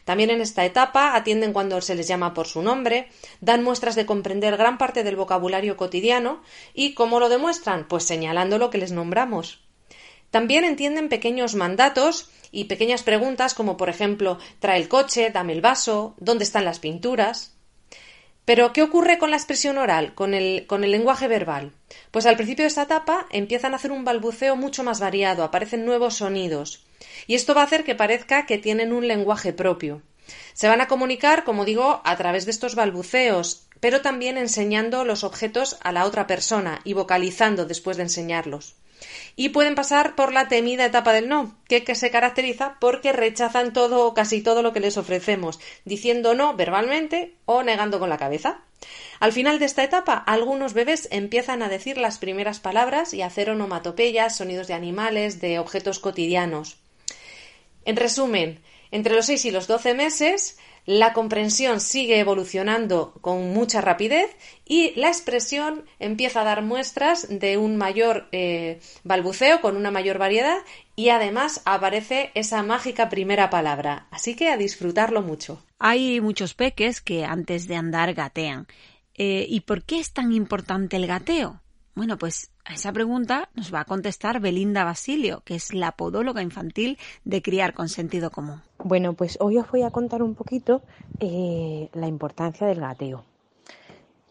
También 0.06 0.30
en 0.30 0.40
esta 0.40 0.64
etapa 0.64 1.16
atienden 1.16 1.52
cuando 1.52 1.82
se 1.82 1.96
les 1.96 2.08
llama 2.08 2.34
por 2.34 2.48
su 2.48 2.62
nombre, 2.62 3.10
dan 3.42 3.64
muestras 3.64 3.96
de 3.96 4.06
comprender 4.06 4.56
gran 4.56 4.78
parte 4.78 5.04
del 5.04 5.16
vocabulario 5.16 5.76
cotidiano 5.76 6.42
y 6.74 6.94
¿cómo 6.94 7.20
lo 7.20 7.28
demuestran? 7.28 7.88
Pues 7.88 8.06
señalando 8.06 8.60
lo 8.60 8.70
que 8.70 8.78
les 8.78 8.92
nombramos. 8.92 9.66
También 10.30 10.64
entienden 10.64 11.10
pequeños 11.10 11.56
mandatos 11.56 12.30
y 12.52 12.66
pequeñas 12.66 13.02
preguntas 13.02 13.54
como 13.56 13.78
por 13.78 13.90
ejemplo 13.90 14.38
trae 14.60 14.80
el 14.80 14.88
coche, 14.88 15.32
dame 15.32 15.54
el 15.54 15.62
vaso, 15.62 16.14
dónde 16.20 16.44
están 16.44 16.66
las 16.66 16.80
pinturas. 16.80 17.55
Pero, 18.46 18.74
¿qué 18.74 18.84
ocurre 18.84 19.18
con 19.18 19.32
la 19.32 19.38
expresión 19.38 19.80
oral, 19.80 20.14
con 20.14 20.36
el, 20.36 20.68
con 20.68 20.84
el, 20.84 20.92
lenguaje 20.92 21.28
verbal? 21.28 21.72
Pues 22.12 22.28
al 22.28 22.36
principio 22.36 22.64
de 22.64 22.68
esta 22.68 22.84
etapa 22.84 23.26
empiezan 23.32 23.74
a 23.74 23.78
hacer 23.78 23.92
un 23.92 24.06
balbuceo 24.06 24.56
mucho 24.56 24.84
más 24.84 25.00
variado, 25.00 25.44
aparecen 25.44 25.84
nuevos 25.84 26.16
sonidos. 26.16 26.86
Y 27.26 27.34
esto 27.34 27.56
va 27.56 27.62
a 27.62 27.66
hacer 27.66 27.84
que 27.84 27.96
parezca 27.96 28.46
que 28.46 28.60
tienen 28.60 28.94
un 28.94 29.08
lenguaje 29.08 29.52
propio. 29.52 30.04
Se 30.54 30.68
van 30.68 30.82
a 30.82 30.88
comunicar, 30.88 31.44
como 31.44 31.66
digo, 31.66 32.02
a 32.04 32.16
través 32.18 32.46
de 32.46 32.52
estos 32.52 32.76
balbuceos, 32.76 33.68
pero 33.80 34.02
también 34.02 34.38
enseñando 34.38 35.06
los 35.06 35.24
objetos 35.24 35.78
a 35.82 35.92
la 35.92 36.06
otra 36.06 36.28
persona 36.28 36.82
y 36.84 36.94
vocalizando 36.94 37.66
después 37.66 37.98
de 37.98 38.04
enseñarlos. 38.04 38.76
Y 39.36 39.50
pueden 39.50 39.76
pasar 39.76 40.16
por 40.16 40.34
la 40.34 40.48
temida 40.48 40.86
etapa 40.86 41.14
del 41.14 41.28
no, 41.28 41.58
que, 41.68 41.84
se 41.96 42.12
caracteriza 42.12 42.78
porque 42.80 43.14
rechazan 43.14 43.74
todo 43.74 44.06
o 44.06 44.14
casi 44.14 44.42
todo 44.42 44.62
lo 44.62 44.74
que 44.74 44.80
les 44.80 44.98
ofrecemos, 44.98 45.60
diciendo 45.84 46.34
no 46.36 46.56
verbalmente 46.56 47.36
o 47.46 47.64
negando 47.64 48.00
con 48.00 48.10
la 48.10 48.18
cabeza. 48.18 48.62
Al 49.20 49.32
final 49.32 49.60
de 49.60 49.66
esta 49.66 49.84
etapa, 49.84 50.14
algunos 50.14 50.74
bebés 50.74 51.08
empiezan 51.12 51.62
a 51.62 51.70
decir 51.70 51.98
las 51.98 52.18
primeras 52.18 52.60
palabras 52.60 53.14
y 53.14 53.22
a 53.22 53.28
hacer 53.28 53.50
onomatopeyas, 53.50 54.38
sonidos 54.38 54.68
de 54.68 54.74
animales, 54.74 55.42
de 55.42 55.60
objetos 55.60 56.00
cotidianos. 56.00 56.78
En 57.86 57.96
resumen, 57.96 58.62
entre 58.92 59.16
los 59.16 59.26
6 59.26 59.46
y 59.46 59.52
los 59.52 59.68
12 59.68 59.94
meses, 59.94 60.58
la 60.86 61.14
comprensión 61.14 61.80
sigue 61.80 62.20
evolucionando 62.20 63.14
con 63.22 63.52
mucha 63.54 63.82
rapidez 63.82 64.36
y 64.66 64.94
la 65.00 65.08
expresión 65.08 65.86
empieza 66.00 66.42
a 66.42 66.44
dar 66.46 66.62
muestras 66.62 67.28
de 67.30 67.58
un 67.58 67.76
mayor 67.76 68.28
eh, 68.32 68.80
balbuceo 69.04 69.62
con 69.62 69.76
una 69.76 69.92
mayor 69.92 70.18
variedad 70.18 70.58
y 70.96 71.10
además 71.10 71.62
aparece 71.66 72.32
esa 72.36 72.62
mágica 72.64 73.10
primera 73.10 73.50
palabra. 73.50 74.08
Así 74.12 74.36
que 74.36 74.50
a 74.50 74.58
disfrutarlo 74.58 75.22
mucho. 75.22 75.64
Hay 75.80 76.22
muchos 76.22 76.54
peques 76.54 77.02
que 77.02 77.26
antes 77.26 77.68
de 77.68 77.76
andar 77.76 78.14
gatean. 78.14 78.68
Eh, 79.16 79.46
¿Y 79.50 79.62
por 79.62 79.84
qué 79.84 80.00
es 80.00 80.12
tan 80.12 80.32
importante 80.32 80.98
el 80.98 81.08
gateo? 81.08 81.62
Bueno, 81.96 82.18
pues 82.18 82.52
a 82.66 82.74
esa 82.74 82.92
pregunta 82.92 83.50
nos 83.56 83.74
va 83.74 83.80
a 83.80 83.86
contestar 83.86 84.42
Belinda 84.42 84.84
Basilio, 84.84 85.42
que 85.46 85.56
es 85.56 85.74
la 85.74 85.94
podóloga 85.94 86.42
infantil 86.42 86.98
de 87.24 87.42
Criar 87.42 87.74
con 87.74 87.88
Sentido 87.88 88.32
Común. 88.32 88.62
Bueno, 88.80 89.14
pues 89.14 89.38
hoy 89.40 89.58
os 89.58 89.72
voy 89.72 89.84
a 89.84 89.92
contar 89.92 90.22
un 90.22 90.36
poquito 90.36 90.82
eh, 91.22 91.90
la 91.94 92.08
importancia 92.08 92.68
del 92.68 92.82
gateo. 92.82 93.24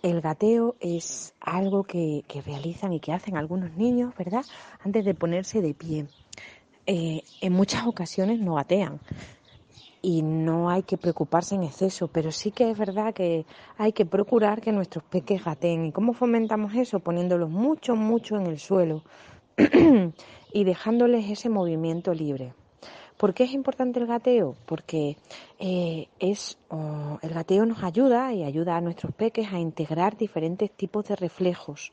El 0.02 0.20
gateo 0.20 0.76
es 0.80 1.32
algo 1.40 1.84
que, 1.84 2.22
realizan 2.44 2.92
y 2.92 3.00
que 3.00 3.14
hacen 3.14 3.38
algunos 3.38 3.74
niños, 3.78 4.14
¿verdad? 4.18 4.44
Antes 4.84 5.06
de 5.06 5.14
ponerse 5.14 5.62
de 5.62 5.72
pie. 5.72 6.06
Eh, 6.84 7.22
en 7.40 7.52
muchas 7.54 7.86
ocasiones 7.86 8.40
no 8.40 8.56
gatean, 8.56 9.00
y 10.04 10.20
no 10.20 10.68
hay 10.68 10.82
que 10.82 10.98
preocuparse 10.98 11.54
en 11.54 11.62
exceso, 11.62 12.08
pero 12.08 12.30
sí 12.30 12.50
que 12.50 12.70
es 12.70 12.76
verdad 12.76 13.14
que 13.14 13.46
hay 13.78 13.92
que 13.92 14.04
procurar 14.04 14.60
que 14.60 14.70
nuestros 14.70 15.02
peques 15.02 15.42
gateen. 15.42 15.86
¿Y 15.86 15.92
cómo 15.92 16.12
fomentamos 16.12 16.74
eso? 16.74 17.00
Poniéndolos 17.00 17.48
mucho, 17.48 17.96
mucho 17.96 18.36
en 18.36 18.46
el 18.46 18.58
suelo 18.58 19.02
y 20.52 20.64
dejándoles 20.64 21.30
ese 21.30 21.48
movimiento 21.48 22.12
libre. 22.12 22.52
¿Por 23.16 23.32
qué 23.32 23.44
es 23.44 23.52
importante 23.52 23.98
el 23.98 24.06
gateo? 24.06 24.56
Porque 24.66 25.16
eh, 25.58 26.08
es, 26.18 26.58
oh, 26.68 27.18
el 27.22 27.30
gateo 27.30 27.64
nos 27.64 27.82
ayuda 27.82 28.34
y 28.34 28.42
ayuda 28.42 28.76
a 28.76 28.82
nuestros 28.82 29.14
peques 29.14 29.54
a 29.54 29.58
integrar 29.58 30.18
diferentes 30.18 30.70
tipos 30.70 31.06
de 31.06 31.16
reflejos 31.16 31.92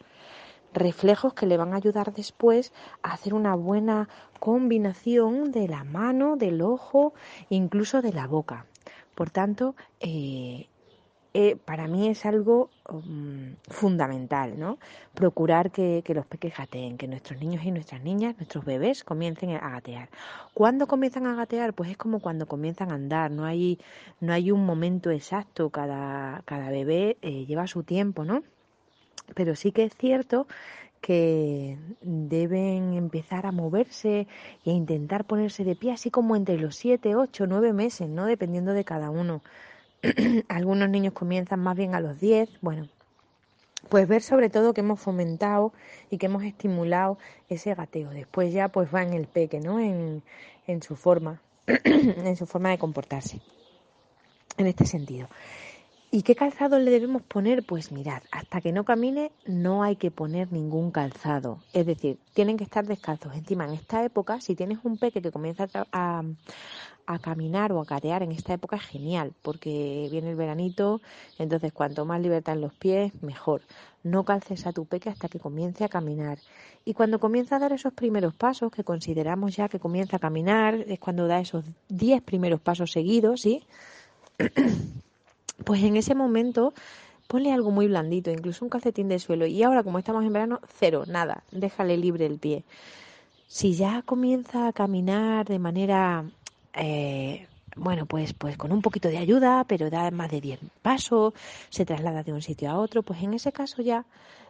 reflejos 0.73 1.33
que 1.33 1.45
le 1.45 1.57
van 1.57 1.73
a 1.73 1.77
ayudar 1.77 2.13
después 2.13 2.73
a 3.03 3.13
hacer 3.13 3.33
una 3.33 3.55
buena 3.55 4.09
combinación 4.39 5.51
de 5.51 5.67
la 5.67 5.83
mano, 5.83 6.35
del 6.37 6.61
ojo, 6.61 7.13
incluso 7.49 8.01
de 8.01 8.13
la 8.13 8.27
boca. 8.27 8.65
Por 9.15 9.29
tanto, 9.29 9.75
eh, 9.99 10.67
eh, 11.33 11.55
para 11.55 11.87
mí 11.87 12.09
es 12.09 12.25
algo 12.25 12.69
um, 12.89 13.55
fundamental, 13.69 14.59
¿no? 14.59 14.79
Procurar 15.13 15.71
que, 15.71 16.03
los 16.09 16.25
peques 16.25 16.57
gateen, 16.57 16.97
que 16.97 17.07
nuestros 17.07 17.39
niños 17.39 17.63
y 17.63 17.71
nuestras 17.71 18.01
niñas, 18.03 18.35
nuestros 18.37 18.65
bebés, 18.65 19.05
comiencen 19.05 19.51
a 19.51 19.69
gatear. 19.69 20.09
¿Cuándo 20.53 20.87
comienzan 20.87 21.27
a 21.27 21.35
gatear? 21.35 21.73
Pues 21.73 21.89
es 21.91 21.97
como 21.97 22.19
cuando 22.19 22.47
comienzan 22.47 22.91
a 22.91 22.95
andar, 22.95 23.31
no 23.31 23.45
hay, 23.45 23.79
no 24.19 24.33
hay 24.33 24.51
un 24.51 24.65
momento 24.65 25.09
exacto, 25.09 25.69
cada, 25.69 26.41
cada 26.45 26.69
bebé 26.69 27.17
eh, 27.21 27.45
lleva 27.45 27.65
su 27.67 27.83
tiempo, 27.83 28.25
¿no? 28.25 28.43
Pero 29.33 29.55
sí 29.55 29.71
que 29.71 29.83
es 29.83 29.95
cierto 29.95 30.47
que 31.01 31.77
deben 32.01 32.93
empezar 32.93 33.45
a 33.45 33.51
moverse 33.51 34.27
e 34.65 34.71
intentar 34.71 35.25
ponerse 35.25 35.63
de 35.63 35.75
pie, 35.75 35.91
así 35.93 36.11
como 36.11 36.35
entre 36.35 36.57
los 36.57 36.75
7, 36.75 37.15
8, 37.15 37.47
9 37.47 37.73
meses, 37.73 38.07
¿no? 38.07 38.25
Dependiendo 38.25 38.73
de 38.73 38.85
cada 38.85 39.09
uno. 39.09 39.41
Algunos 40.47 40.89
niños 40.89 41.13
comienzan 41.13 41.59
más 41.59 41.75
bien 41.75 41.95
a 41.95 41.99
los 41.99 42.19
10, 42.19 42.49
bueno, 42.61 42.87
pues 43.89 44.07
ver 44.07 44.21
sobre 44.21 44.49
todo 44.49 44.73
que 44.73 44.81
hemos 44.81 44.99
fomentado 44.99 45.73
y 46.09 46.17
que 46.17 46.27
hemos 46.27 46.43
estimulado 46.43 47.17
ese 47.49 47.73
gateo. 47.73 48.11
Después 48.11 48.53
ya 48.53 48.67
pues 48.67 48.93
va 48.93 49.01
en 49.01 49.13
el 49.13 49.25
peque, 49.25 49.59
¿no? 49.59 49.79
En, 49.79 50.21
en 50.67 50.83
su 50.83 50.95
forma, 50.95 51.41
en 51.65 52.35
su 52.35 52.45
forma 52.45 52.69
de 52.69 52.77
comportarse. 52.77 53.39
En 54.57 54.67
este 54.67 54.85
sentido. 54.85 55.27
¿Y 56.13 56.23
qué 56.23 56.35
calzado 56.35 56.77
le 56.77 56.91
debemos 56.91 57.21
poner? 57.21 57.63
Pues 57.63 57.93
mirad, 57.93 58.21
hasta 58.33 58.59
que 58.59 58.73
no 58.73 58.83
camine 58.83 59.31
no 59.45 59.81
hay 59.81 59.95
que 59.95 60.11
poner 60.11 60.51
ningún 60.51 60.91
calzado. 60.91 61.59
Es 61.71 61.85
decir, 61.85 62.19
tienen 62.33 62.57
que 62.57 62.65
estar 62.65 62.85
descalzos. 62.85 63.33
Encima, 63.33 63.63
en 63.63 63.75
esta 63.75 64.03
época, 64.03 64.41
si 64.41 64.53
tienes 64.53 64.79
un 64.83 64.97
peque 64.97 65.21
que 65.21 65.31
comienza 65.31 65.69
a, 65.93 66.23
caminar 67.21 67.71
o 67.71 67.79
a 67.79 67.85
catear 67.85 68.23
en 68.23 68.33
esta 68.33 68.53
época 68.53 68.75
es 68.75 68.83
genial, 68.83 69.33
porque 69.41 70.09
viene 70.11 70.31
el 70.31 70.35
veranito, 70.35 71.01
entonces 71.39 71.71
cuanto 71.71 72.05
más 72.05 72.19
libertad 72.21 72.55
en 72.55 72.61
los 72.61 72.73
pies, 72.73 73.13
mejor. 73.23 73.61
No 74.03 74.25
calces 74.25 74.67
a 74.67 74.73
tu 74.73 74.85
peque 74.85 75.09
hasta 75.09 75.29
que 75.29 75.39
comience 75.39 75.85
a 75.85 75.89
caminar. 75.89 76.39
Y 76.83 76.93
cuando 76.93 77.19
comienza 77.19 77.55
a 77.55 77.59
dar 77.59 77.71
esos 77.71 77.93
primeros 77.93 78.35
pasos, 78.35 78.69
que 78.69 78.83
consideramos 78.83 79.55
ya 79.55 79.69
que 79.69 79.79
comienza 79.79 80.17
a 80.17 80.19
caminar, 80.19 80.75
es 80.75 80.99
cuando 80.99 81.27
da 81.27 81.39
esos 81.39 81.63
10 81.87 82.21
primeros 82.21 82.59
pasos 82.59 82.91
seguidos, 82.91 83.41
¿sí? 83.41 83.65
Pues 85.65 85.83
en 85.83 85.97
ese 85.97 86.15
momento 86.15 86.73
ponle 87.27 87.53
algo 87.53 87.71
muy 87.71 87.87
blandito, 87.87 88.29
incluso 88.29 88.65
un 88.65 88.69
calcetín 88.69 89.07
de 89.07 89.19
suelo. 89.19 89.45
Y 89.45 89.63
ahora, 89.63 89.83
como 89.83 89.99
estamos 89.99 90.25
en 90.25 90.33
verano, 90.33 90.59
cero, 90.79 91.03
nada, 91.07 91.43
déjale 91.51 91.97
libre 91.97 92.25
el 92.25 92.39
pie. 92.39 92.63
Si 93.47 93.73
ya 93.73 94.01
comienza 94.01 94.67
a 94.67 94.73
caminar 94.73 95.47
de 95.47 95.59
manera, 95.59 96.25
eh, 96.73 97.47
bueno, 97.75 98.05
pues, 98.05 98.33
pues 98.33 98.57
con 98.57 98.71
un 98.71 98.81
poquito 98.81 99.07
de 99.09 99.17
ayuda, 99.17 99.63
pero 99.65 99.89
da 99.89 100.11
más 100.11 100.29
de 100.29 100.41
10 100.41 100.59
pasos, 100.81 101.33
se 101.69 101.85
traslada 101.85 102.23
de 102.23 102.33
un 102.33 102.41
sitio 102.41 102.69
a 102.69 102.77
otro, 102.77 103.03
pues 103.03 103.21
en 103.23 103.33
ese 103.33 103.51
caso 103.51 103.81
ya 103.81 104.05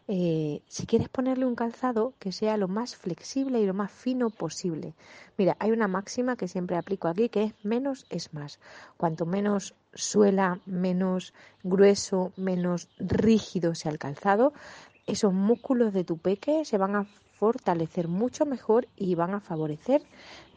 eh, 0.08 0.62
si 0.68 0.86
quieres 0.88 1.10
ponerle 1.10 1.46
un 1.46 1.56
calzado 1.56 2.14
que 2.20 2.32
sea 2.32 2.58
lo 2.58 2.68
más 2.68 2.96
flexible 2.96 3.62
y 3.62 3.66
lo 3.66 3.74
más 3.74 3.92
fino 3.92 4.30
posible. 4.30 4.94
Mira, 5.38 5.56
hay 5.60 5.72
una 5.72 5.88
máxima 5.88 6.36
que 6.36 6.48
siempre 6.48 6.78
aplico 6.78 7.08
aquí 7.08 7.30
que 7.30 7.44
es 7.44 7.54
menos 7.64 8.06
es 8.10 8.34
más. 8.34 8.60
Cuanto 8.98 9.26
menos 9.26 9.76
suela, 9.94 10.60
menos 10.66 11.34
grueso, 11.64 12.32
menos 12.38 12.90
rígido 12.98 13.76
sea 13.76 13.92
el 13.92 14.00
calzado, 14.00 14.54
esos 15.08 15.34
músculos 15.34 15.94
de 15.94 16.04
tu 16.04 16.18
peque 16.18 16.64
se 16.66 16.78
van 16.78 16.96
a 16.96 17.06
fortalecer 17.34 18.08
mucho 18.08 18.46
mejor 18.46 18.88
y 18.96 19.16
van 19.16 19.34
a 19.34 19.40
favorecer 19.40 20.04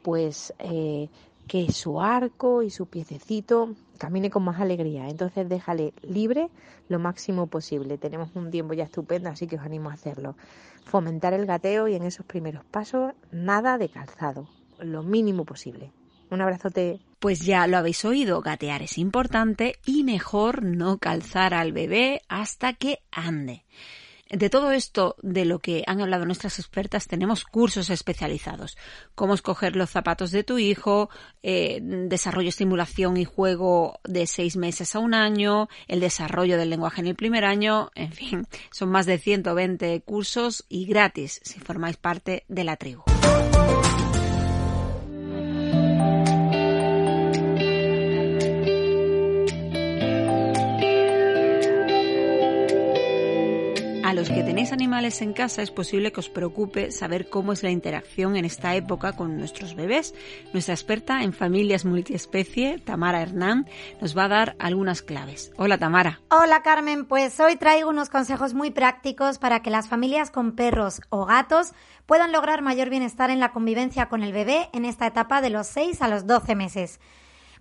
pues 0.03 0.53
eh, 0.59 1.09
que 1.49 1.73
su 1.73 2.01
arco 2.01 2.63
y 2.63 2.71
su 2.71 2.87
piececito 2.87 3.75
camine 3.99 4.31
con 4.31 4.45
más 4.45 4.61
alegría. 4.61 5.09
Entonces 5.09 5.49
déjale 5.49 5.95
libre 6.03 6.51
lo 6.89 6.99
máximo 6.99 7.47
posible. 7.47 7.99
Tenemos 7.99 8.31
un 8.35 8.51
tiempo 8.51 8.75
ya 8.75 8.85
estupendo, 8.85 9.31
así 9.31 9.47
que 9.47 9.57
os 9.57 9.63
animo 9.63 9.91
a 9.91 9.95
hacerlo. 9.95 10.37
Fomentar 10.85 11.33
el 11.33 11.47
gateo 11.47 11.89
y 11.89 11.95
en 11.95 12.03
esos 12.03 12.27
primeros 12.27 12.65
pasos 12.65 13.13
nada 13.33 13.79
de 13.79 13.89
calzado, 13.89 14.49
lo 14.79 15.03
mínimo 15.03 15.45
posible. 15.45 15.91
Un 16.31 16.41
abrazote. 16.41 17.01
Pues 17.25 17.41
ya 17.41 17.67
lo 17.67 17.79
habéis 17.79 18.05
oído, 18.05 18.43
gatear 18.43 18.83
es 18.83 18.99
importante 18.99 19.79
y 19.87 20.05
mejor 20.05 20.63
no 20.63 20.99
calzar 20.99 21.55
al 21.55 21.73
bebé 21.73 22.21
hasta 22.29 22.75
que 22.75 23.01
ande. 23.11 23.65
De 24.29 24.51
todo 24.51 24.73
esto 24.73 25.17
de 25.23 25.47
lo 25.47 25.59
que 25.59 25.85
han 25.87 26.03
hablado 26.03 26.27
nuestras 26.27 26.59
expertas 26.59 27.07
tenemos 27.07 27.47
cursos 27.47 27.89
especializados. 27.89 28.77
Cómo 29.15 29.33
escoger 29.33 29.75
los 29.75 29.89
zapatos 29.89 30.33
de 30.33 30.45
tu 30.45 30.59
hijo, 30.59 31.09
eh, 31.43 31.81
desarrollo, 31.81 32.51
estimulación 32.51 33.17
y 33.17 33.25
juego 33.25 34.01
de 34.05 34.27
seis 34.27 34.59
meses 34.59 34.95
a 34.95 34.99
un 34.99 35.15
año, 35.15 35.71
el 35.89 36.01
desarrollo 36.01 36.59
del 36.59 36.69
lenguaje 36.69 37.01
en 37.01 37.07
el 37.07 37.15
primer 37.15 37.47
año, 37.47 37.91
en 37.95 38.13
fin, 38.13 38.47
son 38.71 38.91
más 38.91 39.07
de 39.07 39.17
120 39.17 39.99
cursos 40.03 40.67
y 40.69 40.85
gratis 40.85 41.41
si 41.43 41.59
formáis 41.59 41.97
parte 41.97 42.45
de 42.49 42.65
la 42.65 42.77
tribu. 42.77 43.03
Los 54.15 54.29
que 54.29 54.45
tenéis 54.45 54.73
animales 54.73 55.21
en 55.23 55.33
casa 55.33 55.61
es 55.63 55.73
posible 55.73 56.13
que 56.13 56.21
os 56.21 56.29
preocupe 56.29 56.93
saber 56.93 57.29
cómo 57.29 57.53
es 57.53 57.65
la 57.65 57.71
interacción 57.71 58.37
en 58.37 58.45
esta 58.45 58.77
época 58.77 59.15
con 59.15 59.37
nuestros 59.37 59.75
bebés. 59.75 60.15
Nuestra 60.53 60.75
experta 60.75 61.25
en 61.25 61.33
familias 61.33 61.85
multiespecie, 61.85 62.79
Tamara 62.79 63.23
Hernán, 63.23 63.67
nos 64.01 64.17
va 64.17 64.27
a 64.27 64.29
dar 64.29 64.57
algunas 64.61 65.03
claves. 65.03 65.51
Hola 65.57 65.79
Tamara. 65.79 66.21
Hola 66.31 66.63
Carmen, 66.63 67.07
pues 67.07 67.41
hoy 67.41 67.57
traigo 67.57 67.91
unos 67.91 68.09
consejos 68.09 68.55
muy 68.55 68.71
prácticos 68.71 69.39
para 69.39 69.63
que 69.63 69.71
las 69.71 69.89
familias 69.89 70.31
con 70.31 70.53
perros 70.53 71.01
o 71.09 71.25
gatos 71.25 71.73
puedan 72.07 72.31
lograr 72.31 72.63
mayor 72.63 72.91
bienestar 72.91 73.31
en 73.31 73.41
la 73.41 73.51
convivencia 73.51 74.09
con 74.09 74.23
el 74.23 74.33
bebé 74.33 74.69
en 74.73 74.85
esta 74.85 75.09
etapa 75.09 75.41
de 75.41 75.51
los 75.51 75.67
6 75.67 76.03
a 76.03 76.09
los 76.09 76.25
12 76.25 76.55
meses. 76.55 77.01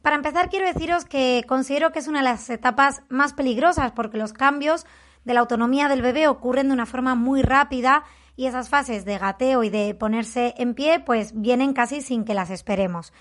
Para 0.03 0.17
empezar, 0.17 0.49
quiero 0.49 0.67
deciros 0.67 1.05
que 1.05 1.45
considero 1.47 1.91
que 1.91 1.99
es 1.99 2.07
una 2.07 2.19
de 2.19 2.25
las 2.25 2.49
etapas 2.49 3.01
más 3.09 3.33
peligrosas 3.33 3.93
porque 3.93 4.17
los 4.17 4.33
cambios 4.33 4.85
de 5.25 5.33
la 5.33 5.39
autonomía 5.41 5.87
del 5.87 6.01
bebé 6.01 6.27
ocurren 6.27 6.67
de 6.67 6.73
una 6.73 6.85
forma 6.85 7.15
muy 7.15 7.41
rápida 7.41 8.03
y 8.35 8.47
esas 8.47 8.69
fases 8.69 9.05
de 9.05 9.17
gateo 9.17 9.63
y 9.63 9.69
de 9.69 9.93
ponerse 9.93 10.53
en 10.57 10.73
pie 10.73 10.99
pues 10.99 11.39
vienen 11.39 11.73
casi 11.73 12.01
sin 12.01 12.25
que 12.25 12.33
las 12.33 12.49
esperemos. 12.49 13.13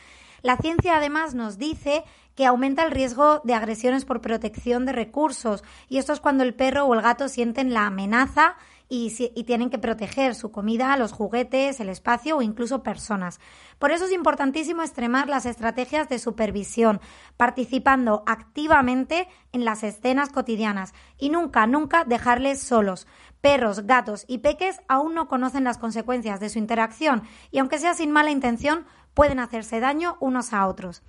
La 0.43 0.57
ciencia 0.57 0.97
además 0.97 1.35
nos 1.35 1.57
dice 1.59 2.05
que 2.35 2.47
aumenta 2.47 2.83
el 2.83 2.91
riesgo 2.91 3.41
de 3.45 3.55
agresiones 3.55 4.05
por 4.05 4.21
protección 4.21 4.87
de 4.87 4.93
recursos 4.93 5.63
y 5.89 5.99
esto 5.99 6.13
es 6.13 6.21
cuando 6.21 6.43
el 6.43 6.55
perro 6.55 6.85
o 6.85 6.95
el 6.95 7.03
gato 7.03 7.29
sienten 7.29 7.73
la 7.73 7.87
amenaza 7.87 8.57
y, 8.95 9.45
tienen 9.45 9.71
que 9.71 9.79
proteger 9.79 10.35
su 10.35 10.53
comida, 10.53 10.95
los 10.99 11.13
juguetes, 11.13 11.81
el 11.81 11.89
espacio 11.89 12.37
o 12.37 12.43
incluso 12.43 12.83
personas. 12.83 13.41
Por 13.79 13.91
eso 13.91 14.05
es 14.05 14.13
importantísimo 14.13 14.83
extremar 14.83 15.31
las 15.31 15.47
estrategias 15.47 16.11
de 16.11 16.19
supervisión, 16.19 17.01
participando 17.39 18.23
activamente 18.27 19.29
en 19.53 19.65
las 19.65 19.83
escenas 19.83 20.29
cotidianas 20.29 20.93
y 21.17 21.31
nunca, 21.31 21.67
nunca 21.67 22.05
dejarles 22.05 22.61
solos. 22.61 23.07
Perros, 23.41 23.87
gatos 23.87 24.27
y 24.29 24.39
peques 24.39 24.83
aún 24.89 25.15
no 25.15 25.27
conocen 25.27 25.65
las 25.65 25.79
consecuencias 25.79 26.39
de 26.39 26.51
su 26.51 26.59
interacción 26.59 27.23
y 27.51 27.61
aunque 27.61 27.79
sea 27.79 27.95
sin 27.95 28.13
mala 28.13 28.31
intención, 28.31 28.85
pueden 29.15 29.41
hacerse 29.41 29.81
daño 29.81 30.19
unos 30.21 30.53
a 30.53 30.67
otros. 30.67 31.03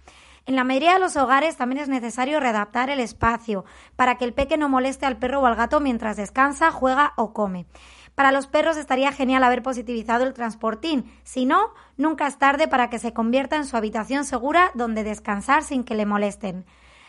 En 0.45 0.57
la 0.57 0.65
mayoría 0.65 0.93
de 0.93 0.99
los 0.99 1.15
hogares 1.15 1.55
también 1.55 1.81
es 1.81 1.87
necesario 1.87 2.41
readaptar 2.41 2.89
el 2.89 2.99
espacio 2.99 3.63
para 3.95 4.17
que 4.17 4.25
el 4.25 4.33
peque 4.33 4.57
no 4.57 4.67
moleste 4.67 5.05
al 5.05 5.17
perro 5.17 5.39
o 5.41 5.45
al 5.45 5.55
gato 5.55 5.79
mientras 5.79 6.17
descansa, 6.17 6.69
juega 6.71 7.13
o 7.15 7.31
come. 7.31 7.65
Para 8.13 8.31
los 8.31 8.47
perros 8.47 8.75
estaría 8.75 9.11
genial 9.13 9.43
haber 9.43 9.63
positivizado 9.63 10.25
el 10.25 10.33
transportín. 10.33 11.11
Si 11.23 11.45
no, 11.45 11.73
nunca 11.95 12.27
es 12.27 12.37
tarde 12.37 12.67
para 12.67 12.89
que 12.89 12.99
se 12.99 13.13
convierta 13.13 13.55
en 13.55 13.65
su 13.65 13.77
habitación 13.77 14.25
segura 14.25 14.71
donde 14.75 15.03
descansar 15.03 15.63
sin 15.63 15.85
que 15.85 15.95
le 15.95 16.05
molesten. 16.05 16.65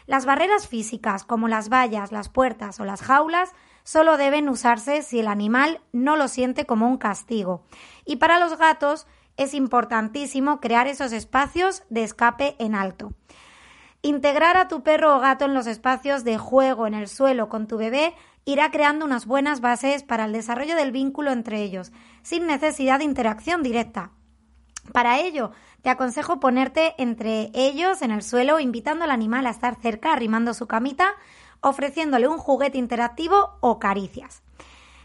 Las 0.07 0.27
barreras 0.27 0.69
físicas, 0.69 1.25
como 1.25 1.49
las 1.49 1.71
vallas, 1.71 2.13
las 2.13 2.29
puertas 2.29 2.79
o 2.79 2.85
las 2.85 3.03
jaulas, 3.03 3.53
solo 3.83 4.17
deben 4.17 4.49
usarse 4.49 5.03
si 5.03 5.21
el 5.21 5.29
animal 5.29 5.81
no 5.93 6.17
lo 6.17 6.29
siente 6.29 6.67
como 6.67 6.87
un 6.87 6.99
castigo. 6.99 7.65
Y 8.05 8.17
para 8.17 8.39
los 8.39 8.57
gatos, 8.59 9.07
es 9.37 9.55
importantísimo 9.55 10.61
crear 10.61 10.87
esos 10.87 11.13
espacios 11.13 11.83
de 11.91 12.05
escape 12.05 12.57
en 12.59 12.75
alto. 12.75 13.13
Integrar 14.03 14.57
a 14.57 14.69
tu 14.69 14.83
perro 14.83 15.17
o 15.17 15.21
gato 15.21 15.47
en 15.47 15.55
los 15.55 15.67
espacios 15.67 16.25
de 16.25 16.39
juego 16.39 16.87
en 16.87 16.95
el 16.95 17.09
suelo 17.09 17.49
con 17.49 17.67
tu 17.67 17.79
bebé 17.79 18.15
irá 18.45 18.71
creando 18.71 19.07
unas 19.07 19.27
buenas 19.27 19.61
bases 19.61 20.03
para 20.03 20.27
el 20.27 20.33
desarrollo 20.33 20.77
del 20.77 20.93
vínculo 20.93 21.33
entre 21.33 21.63
ellos, 21.63 21.93
sin 22.23 22.47
necesidad 22.47 22.99
de 22.99 23.07
interacción 23.07 23.63
directa. 23.63 24.11
Para 24.93 25.19
ello, 25.19 25.53
te 25.81 25.91
aconsejo 25.91 26.41
ponerte 26.41 26.95
entre 26.99 27.51
ellos 27.55 28.03
en 28.03 28.11
el 28.11 28.23
suelo, 28.23 28.61
invitando 28.61 29.05
al 29.05 29.11
animal 29.11 29.47
a 29.47 29.51
estar 29.51 29.77
cerca, 29.81 30.13
arrimando 30.13 30.53
su 30.53 30.67
camita, 30.67 31.15
ofreciéndole 31.61 32.29
un 32.29 32.39
juguete 32.39 32.79
interactivo 32.79 33.57
o 33.61 33.79
caricias. 33.79 34.44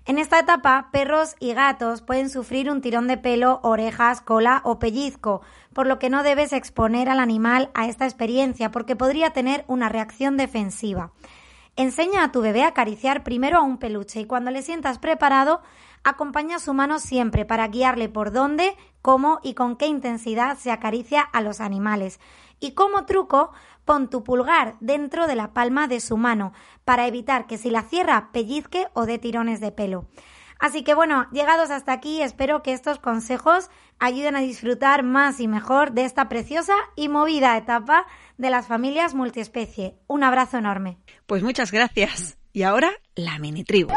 En 0.09 0.17
esta 0.17 0.39
etapa, 0.39 0.89
perros 0.91 1.35
y 1.39 1.53
gatos 1.53 2.01
pueden 2.01 2.31
sufrir 2.31 2.71
un 2.71 2.81
tirón 2.81 3.07
de 3.07 3.15
pelo, 3.15 3.59
orejas, 3.61 4.21
cola 4.21 4.59
o 4.65 4.79
pellizco, 4.79 5.43
por 5.71 5.85
lo 5.85 5.99
que 5.99 6.09
no 6.09 6.23
debes 6.23 6.51
exponer 6.51 7.09
al 7.09 7.19
animal 7.19 7.69
a 7.75 7.87
esta 7.87 8.05
experiencia 8.05 8.71
porque 8.71 8.95
podría 8.95 9.33
tener 9.33 9.65
una 9.67 9.87
reacción 9.87 10.35
defensiva. 10.35 11.11
Enseña 11.75 12.23
a 12.23 12.31
tu 12.31 12.41
bebé 12.41 12.63
a 12.63 12.69
acariciar 12.69 13.23
primero 13.23 13.59
a 13.59 13.61
un 13.61 13.77
peluche 13.77 14.21
y 14.21 14.25
cuando 14.25 14.49
le 14.49 14.63
sientas 14.63 14.97
preparado, 14.97 15.61
acompaña 16.03 16.57
su 16.57 16.73
mano 16.73 16.97
siempre 16.97 17.45
para 17.45 17.67
guiarle 17.67 18.09
por 18.09 18.31
dónde, 18.31 18.75
cómo 19.03 19.39
y 19.43 19.53
con 19.53 19.75
qué 19.75 19.85
intensidad 19.85 20.57
se 20.57 20.71
acaricia 20.71 21.21
a 21.21 21.41
los 21.41 21.61
animales. 21.61 22.19
Y 22.59 22.71
como 22.71 23.05
truco, 23.05 23.51
Pon 23.89 24.07
tu 24.07 24.23
pulgar 24.23 24.75
dentro 24.81 25.25
de 25.25 25.35
la 25.35 25.51
palma 25.51 25.87
de 25.87 25.99
su 25.99 26.15
mano 26.15 26.53
para 26.85 27.07
evitar 27.07 27.47
que 27.47 27.57
si 27.57 27.71
la 27.71 27.81
cierra 27.81 28.29
pellizque 28.31 28.85
o 28.93 29.07
dé 29.07 29.17
tirones 29.17 29.61
de 29.61 29.71
pelo. 29.71 30.05
Así 30.59 30.83
que 30.83 30.93
bueno, 30.93 31.25
llegados 31.31 31.71
hasta 31.71 31.91
aquí, 31.91 32.21
espero 32.21 32.61
que 32.61 32.71
estos 32.71 32.99
consejos 32.99 33.71
ayuden 33.97 34.35
a 34.35 34.41
disfrutar 34.41 35.01
más 35.01 35.39
y 35.39 35.47
mejor 35.47 35.93
de 35.93 36.05
esta 36.05 36.29
preciosa 36.29 36.75
y 36.95 37.09
movida 37.09 37.57
etapa 37.57 38.05
de 38.37 38.51
las 38.51 38.67
familias 38.67 39.15
multiespecie. 39.15 39.95
Un 40.05 40.23
abrazo 40.23 40.59
enorme. 40.59 40.99
Pues 41.25 41.41
muchas 41.41 41.71
gracias. 41.71 42.37
Y 42.53 42.61
ahora 42.61 42.91
la 43.15 43.39
mini 43.39 43.63
tribu. 43.63 43.91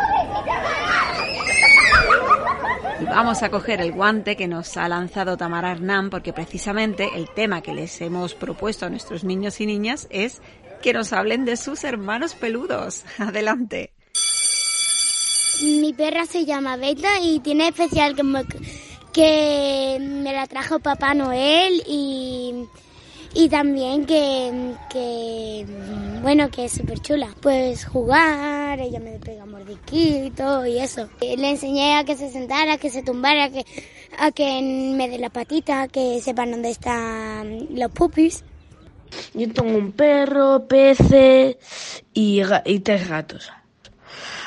Vamos 3.04 3.42
a 3.42 3.50
coger 3.50 3.80
el 3.80 3.92
guante 3.92 4.36
que 4.36 4.48
nos 4.48 4.76
ha 4.76 4.88
lanzado 4.88 5.36
Tamara 5.36 5.72
Hernán 5.72 6.10
porque 6.10 6.32
precisamente 6.32 7.08
el 7.14 7.28
tema 7.28 7.60
que 7.60 7.74
les 7.74 8.00
hemos 8.00 8.34
propuesto 8.34 8.86
a 8.86 8.90
nuestros 8.90 9.24
niños 9.24 9.60
y 9.60 9.66
niñas 9.66 10.06
es 10.10 10.40
que 10.82 10.92
nos 10.92 11.12
hablen 11.12 11.44
de 11.44 11.56
sus 11.56 11.84
hermanos 11.84 12.34
peludos. 12.34 13.04
Adelante. 13.18 13.92
Mi 15.62 15.92
perra 15.92 16.26
se 16.26 16.44
llama 16.44 16.76
Beta 16.76 17.20
y 17.20 17.40
tiene 17.40 17.68
especial 17.68 18.16
que 18.16 18.22
me, 18.22 18.44
que 19.12 19.98
me 20.00 20.32
la 20.32 20.46
trajo 20.46 20.80
Papá 20.80 21.14
Noel 21.14 21.82
y, 21.86 22.66
y 23.34 23.48
también 23.48 24.04
que, 24.04 24.74
que, 24.90 25.66
bueno, 26.20 26.50
que 26.50 26.66
es 26.66 26.72
súper 26.72 27.00
chula. 27.00 27.28
Pues 27.40 27.84
jugar, 27.84 28.80
ella 28.80 29.00
me 29.00 29.18
pega 29.18 29.46
mordiquito 29.46 30.66
y 30.66 30.78
eso. 30.78 31.08
Le 31.20 31.50
enseñé 31.50 31.96
a 31.96 32.04
que 32.04 32.16
se 32.16 32.30
sentara, 32.30 32.78
que 32.78 32.90
se 32.90 33.02
tumbara, 33.02 33.50
que, 33.50 33.64
a 34.18 34.30
que 34.32 34.60
me 34.96 35.08
dé 35.08 35.18
la 35.18 35.30
patita, 35.30 35.88
que 35.88 36.20
sepan 36.20 36.50
dónde 36.50 36.70
están 36.70 37.68
los 37.70 37.90
pupis. 37.90 38.44
Yo 39.34 39.50
tengo 39.52 39.76
un 39.76 39.92
perro, 39.92 40.66
peces 40.66 41.56
y, 42.14 42.42
y 42.64 42.80
tres 42.80 43.08
gatos. 43.08 43.50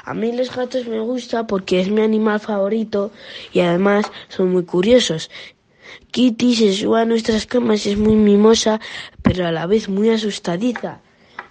A 0.03 0.13
mí 0.13 0.31
los 0.31 0.55
gatos 0.55 0.85
me 0.87 0.99
gusta 0.99 1.47
porque 1.47 1.79
es 1.79 1.89
mi 1.89 2.01
animal 2.01 2.39
favorito 2.39 3.11
y 3.51 3.61
además 3.61 4.05
son 4.29 4.51
muy 4.51 4.63
curiosos. 4.63 5.31
Kitty 6.15 6.55
se 6.55 6.71
sube 6.71 7.01
a 7.01 7.03
nuestras 7.03 7.45
camas 7.45 7.85
es 7.85 7.97
muy 7.97 8.15
mimosa, 8.15 8.79
pero 9.21 9.45
a 9.45 9.51
la 9.51 9.65
vez 9.65 9.89
muy 9.89 10.09
asustadiza. 10.09 11.01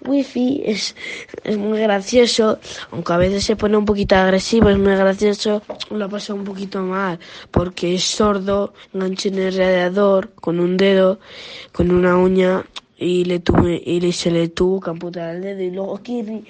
Wifi 0.01 0.63
es, 0.65 0.97
es 1.45 1.59
muy 1.59 1.81
gracioso, 1.81 2.59
aunque 2.91 3.13
a 3.13 3.19
veces 3.19 3.45
se 3.45 3.57
pone 3.57 3.77
un 3.77 3.85
poquito 3.85 4.17
agresivo, 4.17 4.71
es 4.71 4.79
muy 4.79 4.95
gracioso, 4.95 5.61
lo 5.91 6.09
pasa 6.09 6.33
un 6.33 6.45
poquito 6.45 6.81
mal, 6.81 7.19
porque 7.51 7.95
es 7.95 8.05
sordo, 8.05 8.73
engancha 8.95 9.29
en 9.29 9.39
el 9.39 9.55
radiador 9.55 10.31
con 10.33 10.59
un 10.59 10.79
dedo, 10.79 11.21
con 11.71 11.91
una 11.91 12.17
uña, 12.17 12.65
y 12.97 13.27
le 13.27 13.41
tuve, 13.41 13.83
y 13.85 14.13
se 14.13 14.31
le 14.31 14.49
tuvo 14.49 14.81
que 14.81 14.89
amputar 14.89 15.35
el 15.35 15.43
dedo, 15.43 15.63
y 15.63 15.71
luego 15.73 16.03
Kitty 16.03 16.43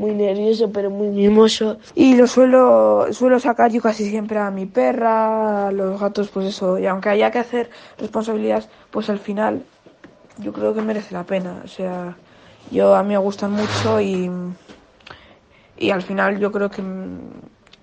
muy 0.00 0.12
nervioso 0.14 0.72
pero 0.72 0.90
muy 0.90 1.08
mimoso 1.08 1.78
y 1.94 2.16
lo 2.16 2.26
suelo 2.26 3.06
suelo 3.12 3.38
sacar 3.38 3.70
yo 3.70 3.82
casi 3.82 4.08
siempre 4.08 4.38
a 4.38 4.50
mi 4.50 4.64
perra 4.64 5.68
a 5.68 5.72
los 5.72 6.00
gatos 6.00 6.30
pues 6.30 6.46
eso 6.46 6.78
y 6.78 6.86
aunque 6.86 7.10
haya 7.10 7.30
que 7.30 7.38
hacer 7.38 7.70
responsabilidades 7.98 8.68
pues 8.90 9.10
al 9.10 9.18
final 9.18 9.62
yo 10.38 10.52
creo 10.52 10.72
que 10.74 10.80
merece 10.80 11.12
la 11.14 11.24
pena 11.24 11.60
o 11.64 11.68
sea 11.68 12.16
yo 12.70 12.94
a 12.94 13.02
mí 13.02 13.10
me 13.10 13.18
gustan 13.18 13.52
mucho 13.52 14.00
y 14.00 14.30
y 15.76 15.90
al 15.90 16.02
final 16.02 16.38
yo 16.38 16.50
creo 16.50 16.70
que 16.70 16.82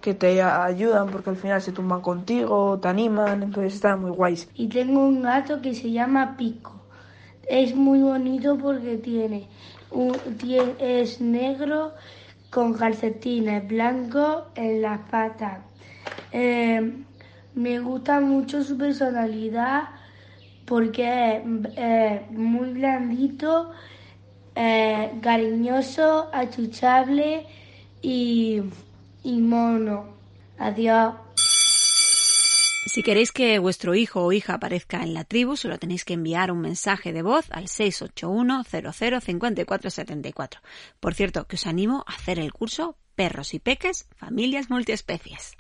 que 0.02 0.14
te 0.14 0.42
ayudan 0.42 1.10
porque 1.10 1.32
al 1.32 1.36
final 1.36 1.62
se 1.62 1.74
tumban 1.74 2.00
contigo, 2.00 2.80
te 2.80 2.88
animan, 2.88 3.44
entonces 3.44 3.74
están 3.74 4.00
muy 4.00 4.12
guays. 4.12 4.48
Y 4.56 4.70
tengo 4.70 5.04
un 5.04 5.22
gato 5.22 5.62
que 5.62 5.74
se 5.74 5.92
llama 5.92 6.38
Pico. 6.38 6.80
Es 7.46 7.76
muy 7.76 8.00
bonito 8.02 8.58
porque 8.58 8.96
tiene 8.98 9.50
es 10.80 11.22
negro 11.22 11.94
con 12.50 12.74
calcetines 12.74 13.68
blancos 13.68 14.44
en 14.56 14.82
las 14.82 15.00
patas. 15.10 15.60
Eh, 16.32 17.04
me 17.56 17.80
gusta 17.80 18.20
mucho 18.20 18.64
su 18.64 18.78
personalidad 18.78 19.90
porque 20.66 21.42
es 21.76 22.32
muy 22.32 22.72
blandito, 22.72 23.72
eh, 24.56 25.12
cariñoso, 25.22 26.30
achuchable 26.34 27.46
y, 28.02 28.62
y 29.24 29.42
mono. 29.42 30.06
Adiós. 30.60 31.27
Si 32.88 33.04
queréis 33.04 33.34
que 33.34 33.60
vuestro 33.60 33.96
hijo 33.96 34.24
o 34.24 34.32
hija 34.32 34.54
aparezca 34.54 35.04
en 35.04 35.14
la 35.14 35.26
tribu, 35.26 35.58
solo 35.58 35.78
tenéis 35.78 36.06
que 36.06 36.14
enviar 36.14 36.52
un 36.52 36.62
mensaje 36.62 37.12
de 37.12 37.22
voz 37.22 37.46
al 37.52 37.68
681 37.68 38.64
005474. 38.64 40.62
Por 41.02 41.14
cierto, 41.14 41.48
que 41.48 41.58
os 41.58 41.68
animo 41.68 42.06
a 42.08 42.14
hacer 42.14 42.40
el 42.40 42.54
curso 42.54 42.96
Perros 43.16 43.54
y 43.54 43.60
Peques, 43.60 44.08
Familias 44.16 44.70
Multiespecies. 44.70 45.58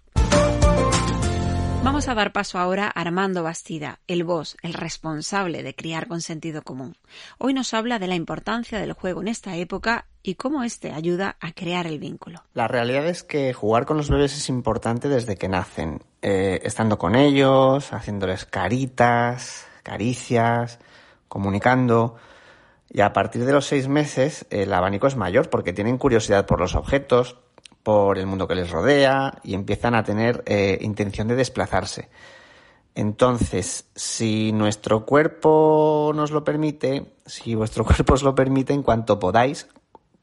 Vamos 1.83 2.07
a 2.07 2.15
dar 2.15 2.31
paso 2.33 2.59
ahora 2.59 2.87
a 2.87 3.01
Armando 3.01 3.43
Bastida, 3.43 3.99
el 4.07 4.23
boss, 4.23 4.57
el 4.61 4.73
responsable 4.73 5.63
de 5.63 5.75
criar 5.75 6.07
con 6.07 6.21
sentido 6.21 6.61
común. 6.61 6.97
Hoy 7.37 7.53
nos 7.53 7.73
habla 7.73 7.99
de 7.99 8.07
la 8.07 8.15
importancia 8.15 8.79
del 8.79 8.93
juego 8.93 9.21
en 9.21 9.27
esta 9.27 9.55
época 9.55 10.07
y 10.23 10.35
cómo 10.35 10.63
éste 10.63 10.91
ayuda 10.91 11.37
a 11.39 11.51
crear 11.53 11.87
el 11.87 11.99
vínculo. 11.99 12.43
La 12.53 12.67
realidad 12.67 13.07
es 13.07 13.23
que 13.23 13.53
jugar 13.53 13.85
con 13.85 13.97
los 13.97 14.09
bebés 14.09 14.35
es 14.35 14.49
importante 14.49 15.07
desde 15.07 15.37
que 15.37 15.47
nacen, 15.47 16.01
eh, 16.21 16.59
estando 16.63 16.97
con 16.97 17.15
ellos, 17.15 17.93
haciéndoles 17.93 18.45
caritas, 18.45 19.65
caricias, 19.83 20.79
comunicando. 21.27 22.15
Y 22.89 23.01
a 23.01 23.13
partir 23.13 23.45
de 23.45 23.53
los 23.53 23.65
seis 23.65 23.87
meses 23.87 24.45
el 24.49 24.73
abanico 24.73 25.07
es 25.07 25.15
mayor 25.15 25.49
porque 25.49 25.73
tienen 25.73 25.97
curiosidad 25.97 26.45
por 26.45 26.59
los 26.59 26.75
objetos, 26.75 27.37
por 27.83 28.17
el 28.17 28.25
mundo 28.25 28.47
que 28.47 28.55
les 28.55 28.69
rodea 28.69 29.39
y 29.43 29.53
empiezan 29.53 29.95
a 29.95 30.03
tener 30.03 30.43
eh, 30.45 30.77
intención 30.81 31.27
de 31.27 31.35
desplazarse. 31.35 32.09
Entonces, 32.95 33.85
si 33.95 34.51
nuestro 34.51 35.05
cuerpo 35.05 36.11
nos 36.15 36.31
lo 36.31 36.43
permite, 36.43 37.13
si 37.25 37.53
vuestro 37.53 37.85
cuerpo 37.85 38.15
os 38.15 38.23
lo 38.23 38.33
permite, 38.33 38.73
en 38.73 38.81
cuanto 38.81 39.19
podáis, 39.19 39.67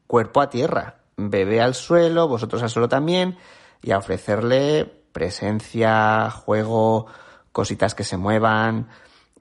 cuerpo 0.07 0.41
a 0.41 0.49
tierra, 0.49 0.97
bebé 1.15 1.61
al 1.61 1.73
suelo, 1.73 2.27
vosotros 2.27 2.61
al 2.61 2.69
suelo 2.69 2.89
también, 2.89 3.37
y 3.81 3.91
a 3.91 3.97
ofrecerle 3.97 5.04
presencia, 5.15 6.29
juego, 6.29 7.05
cositas 7.53 7.95
que 7.95 8.03
se 8.03 8.17
muevan 8.17 8.89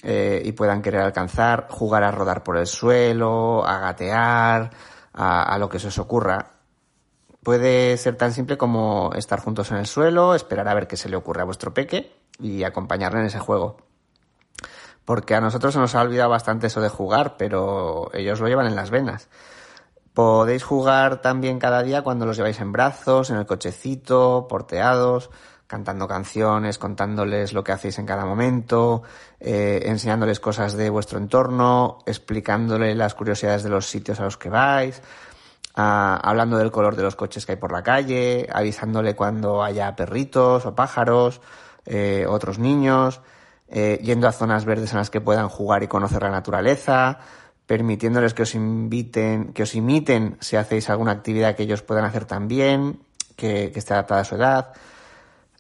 eh, 0.05 0.41
y 0.45 0.53
puedan 0.53 0.83
querer 0.83 1.01
alcanzar, 1.01 1.67
jugar 1.69 2.05
a 2.05 2.13
rodar 2.13 2.45
por 2.45 2.57
el 2.59 2.69
suelo, 2.69 3.67
a 3.67 3.81
gatear, 3.81 4.71
a, 5.13 5.59
lo 5.59 5.69
que 5.69 5.81
se 5.81 5.89
os 5.89 5.99
ocurra. 5.99 6.53
Puede 7.43 7.97
ser 7.97 8.17
tan 8.17 8.33
simple 8.33 8.57
como 8.57 9.11
estar 9.17 9.41
juntos 9.41 9.73
en 9.73 9.79
el 9.79 9.87
suelo, 9.87 10.37
esperar 10.37 10.69
a 10.69 10.75
ver 10.75 10.87
qué 10.87 10.97
se 10.97 11.09
le 11.09 11.17
ocurre 11.17 11.43
a 11.43 11.45
vuestro 11.45 11.75
peque 11.75 12.15
y 12.39 12.63
acompañarle 12.63 13.19
en 13.19 13.27
ese 13.27 13.41
juego. 13.41 13.79
Porque 15.05 15.35
a 15.35 15.41
nosotros 15.41 15.75
se 15.75 15.81
nos 15.81 15.97
ha 15.97 16.03
olvidado 16.03 16.31
bastante 16.31 16.69
eso 16.69 16.81
de 16.81 16.89
jugar, 16.89 17.35
pero 17.37 18.13
ellos 18.15 18.39
lo 18.39 18.47
llevan 18.47 18.69
en 18.69 18.77
las 18.77 18.91
venas. 18.91 19.29
Podéis 20.13 20.63
jugar 20.63 21.21
también 21.21 21.59
cada 21.59 21.83
día 21.83 22.03
cuando 22.03 22.27
los 22.27 22.37
lleváis 22.37 22.61
en 22.61 22.71
brazos, 22.71 23.31
en 23.31 23.39
el 23.39 23.47
cochecito, 23.47 24.47
porteados, 24.49 25.31
cantando 25.67 26.07
canciones, 26.07 26.79
contándoles 26.79 27.53
lo 27.53 27.65
que 27.65 27.73
hacéis 27.73 27.99
en 27.99 28.07
cada 28.07 28.27
momento, 28.27 29.03
eh, 29.41 29.83
enseñándoles 29.87 30.41
cosas 30.41 30.75
de 30.75 30.91
vuestro 30.91 31.19
entorno, 31.19 31.99
explicándoles 32.07 32.97
las 32.97 33.15
curiosidades 33.15 33.63
de 33.63 33.71
los 33.71 33.87
sitios 33.87 34.21
a 34.21 34.25
los 34.25 34.37
que 34.37 34.51
vais, 34.51 35.01
hablando 35.75 36.57
del 36.57 36.71
color 36.71 36.95
de 36.97 37.03
los 37.03 37.17
coches 37.17 37.45
que 37.47 37.53
hay 37.53 37.59
por 37.59 37.73
la 37.73 37.83
calle, 37.83 38.49
avisándole 38.53 39.17
cuando 39.17 39.63
haya 39.63 39.97
perritos 39.97 40.67
o 40.67 40.75
pájaros, 40.75 41.41
eh, 41.87 42.27
otros 42.29 42.59
niños, 42.59 43.21
eh, 43.69 43.99
yendo 44.03 44.29
a 44.29 44.33
zonas 44.33 44.65
verdes 44.65 44.93
en 44.93 44.99
las 44.99 45.11
que 45.11 45.21
puedan 45.21 45.49
jugar 45.49 45.83
y 45.83 45.89
conocer 45.89 46.23
la 46.23 46.31
naturaleza, 46.31 47.19
permitiéndoles 47.67 48.35
que 48.35 48.43
os 48.43 48.55
inviten, 48.55 49.53
que 49.53 49.65
os 49.65 49.75
imiten 49.75 50.37
si 50.41 50.57
hacéis 50.57 50.91
alguna 50.91 51.13
actividad 51.13 51.57
que 51.57 51.65
ellos 51.65 51.83
puedan 51.83 52.05
hacer 52.05 52.25
también, 52.27 53.01
que, 53.37 53.73
que 53.73 53.79
esté 53.79 53.95
adaptada 53.95 54.21
a 54.21 54.25
su 54.25 54.37
edad. 54.37 54.75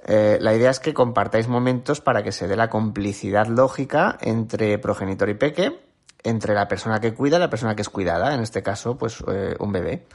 Eh, 0.04 0.38
la 0.40 0.54
idea 0.54 0.70
es 0.70 0.80
que 0.80 0.92
compartáis 0.92 1.48
momentos 1.48 2.00
para 2.00 2.22
que 2.22 2.32
se 2.32 2.46
dé 2.46 2.56
la 2.56 2.68
complicidad 2.68 3.46
lógica 3.46 4.18
entre 4.20 4.78
progenitor 4.78 5.30
y 5.30 5.34
peque 5.34 5.80
entre 6.24 6.54
la 6.54 6.66
persona 6.68 7.00
que 7.00 7.14
cuida 7.14 7.36
y 7.36 7.40
la 7.40 7.50
persona 7.50 7.76
que 7.76 7.82
es 7.82 7.90
cuidada, 7.90 8.34
en 8.34 8.40
este 8.40 8.62
caso, 8.62 8.96
pues 8.96 9.22
eh, 9.28 9.54
un 9.60 9.72
bebé. 9.72 10.06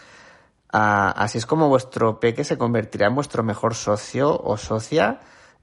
Ah, 0.74 1.14
así 1.16 1.38
es 1.38 1.46
como 1.46 1.70
vuestro 1.70 2.20
peque 2.20 2.44
se 2.44 2.58
convertirá 2.58 3.08
en 3.08 3.16
vuestro 3.16 3.44
mejor 3.44 3.76
socio 3.76 4.40
o 4.44 4.58
socia 4.58 5.20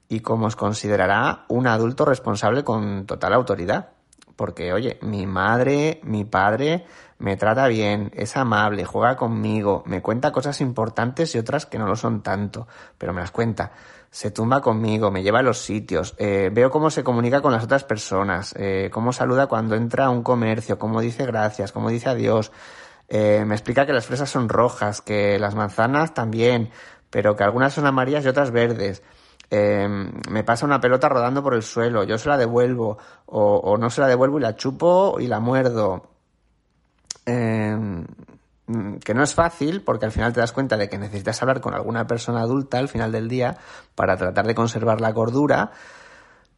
y 0.08 0.20
como 0.20 0.46
os 0.46 0.56
considerará 0.56 1.44
un 1.48 1.66
adulto 1.66 2.04
responsable 2.04 2.64
con 2.64 3.06
total 3.06 3.34
autoridad. 3.34 3.90
Porque, 4.36 4.72
oye, 4.72 4.98
mi 5.02 5.26
madre, 5.26 6.00
mi 6.04 6.24
padre 6.24 6.84
me 7.18 7.36
trata 7.36 7.66
bien, 7.68 8.12
es 8.14 8.36
amable, 8.36 8.84
juega 8.84 9.16
conmigo, 9.16 9.82
me 9.86 10.02
cuenta 10.02 10.32
cosas 10.32 10.60
importantes 10.60 11.34
y 11.34 11.38
otras 11.38 11.64
que 11.64 11.78
no 11.78 11.86
lo 11.86 11.96
son 11.96 12.22
tanto, 12.22 12.68
pero 12.98 13.12
me 13.14 13.20
las 13.20 13.30
cuenta 13.30 13.72
se 14.16 14.30
tumba 14.30 14.62
conmigo, 14.62 15.10
me 15.10 15.22
lleva 15.22 15.40
a 15.40 15.42
los 15.42 15.58
sitios, 15.58 16.14
eh, 16.16 16.50
veo 16.50 16.70
cómo 16.70 16.88
se 16.90 17.04
comunica 17.04 17.42
con 17.42 17.52
las 17.52 17.64
otras 17.64 17.84
personas, 17.84 18.54
eh, 18.56 18.88
cómo 18.90 19.12
saluda 19.12 19.46
cuando 19.46 19.74
entra 19.74 20.06
a 20.06 20.10
un 20.10 20.22
comercio, 20.22 20.78
cómo 20.78 21.02
dice 21.02 21.26
gracias, 21.26 21.70
cómo 21.70 21.90
dice 21.90 22.08
adiós, 22.08 22.50
eh, 23.08 23.44
me 23.46 23.54
explica 23.54 23.84
que 23.84 23.92
las 23.92 24.06
fresas 24.06 24.30
son 24.30 24.48
rojas, 24.48 25.02
que 25.02 25.38
las 25.38 25.54
manzanas 25.54 26.14
también, 26.14 26.70
pero 27.10 27.36
que 27.36 27.44
algunas 27.44 27.74
son 27.74 27.84
amarillas 27.84 28.24
y 28.24 28.28
otras 28.28 28.52
verdes. 28.52 29.02
Em, 29.48 30.10
me 30.30 30.42
pasa 30.42 30.66
una 30.66 30.80
pelota 30.80 31.08
rodando 31.08 31.42
por 31.42 31.54
el 31.54 31.62
suelo, 31.62 32.02
yo 32.04 32.18
se 32.18 32.28
la 32.28 32.36
devuelvo, 32.36 32.98
o, 33.26 33.76
no 33.78 33.90
se 33.90 34.00
la 34.00 34.08
devuelvo 34.08 34.38
y 34.38 34.42
la 34.42 34.56
chupo 34.56 35.18
y 35.20 35.28
la 35.28 35.40
muerdo. 35.40 36.10
Em, 37.24 38.04
que 39.04 39.14
no 39.14 39.22
es 39.22 39.34
fácil 39.34 39.82
porque 39.82 40.06
al 40.06 40.12
final 40.12 40.32
te 40.32 40.40
das 40.40 40.52
cuenta 40.52 40.76
de 40.76 40.88
que 40.88 40.98
necesitas 40.98 41.40
hablar 41.40 41.60
con 41.60 41.74
alguna 41.74 42.06
persona 42.06 42.40
adulta 42.40 42.78
al 42.78 42.88
final 42.88 43.12
del 43.12 43.28
día 43.28 43.58
para 43.94 44.16
tratar 44.16 44.46
de 44.46 44.54
conservar 44.56 45.00
la 45.00 45.14
cordura, 45.14 45.70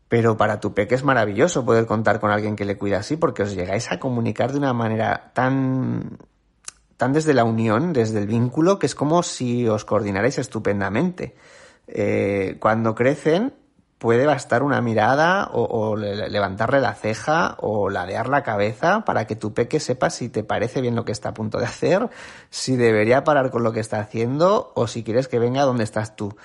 pero 0.09 0.39
para 0.39 0.59
tu 0.59 0.73
peque 0.73 0.95
es 0.95 1.05
maravilloso 1.05 1.67
poder 1.67 1.85
contar 1.87 2.19
con 2.21 2.31
alguien 2.31 2.57
que 2.57 2.65
le 2.65 2.79
cuida 2.79 2.99
así 2.99 3.17
porque 3.17 3.43
os 3.43 3.55
llegáis 3.55 3.93
a 3.93 3.99
comunicar 3.99 4.53
de 4.53 4.59
una 4.59 4.73
manera 4.73 5.33
tan 5.35 6.19
tan 6.97 7.13
desde 7.13 7.35
la 7.35 7.45
unión, 7.45 7.93
desde 7.93 8.19
el 8.19 8.27
vínculo, 8.27 8.79
que 8.79 8.87
es 8.87 8.95
como 8.95 9.23
si 9.23 9.69
os 9.69 9.85
coordinarais 9.85 10.39
estupendamente. 10.39 11.37
Eh, 11.89 12.57
cuando 12.61 12.95
crecen 12.95 13.55
puede 13.99 14.27
bastar 14.27 14.63
una 14.63 14.81
mirada 14.81 15.49
o, 15.53 15.97
levantarle 15.97 16.81
la 16.81 16.95
ceja 16.95 17.57
o 17.59 17.91
ladear 17.91 18.29
la 18.29 18.43
cabeza 18.43 19.05
para 19.05 19.27
que 19.27 19.35
tu 19.35 19.53
peque 19.53 19.81
sepa 19.81 20.09
si 20.11 20.29
te 20.29 20.45
parece 20.45 20.81
bien 20.81 20.95
lo 20.95 21.05
que 21.05 21.13
está 21.13 21.31
a 21.31 21.35
punto 21.35 21.59
de 21.59 21.65
hacer, 21.65 22.09
si 22.51 22.77
debería 22.77 23.25
parar 23.25 23.51
con 23.51 23.65
lo 23.65 23.73
que 23.73 23.81
está 23.81 23.99
haciendo 23.99 24.73
o 24.77 24.87
si 24.87 25.03
quieres 25.03 25.27
que 25.27 25.41
venga 25.41 25.63
donde 25.63 25.85
estás 25.85 26.15
tú. 26.15 26.37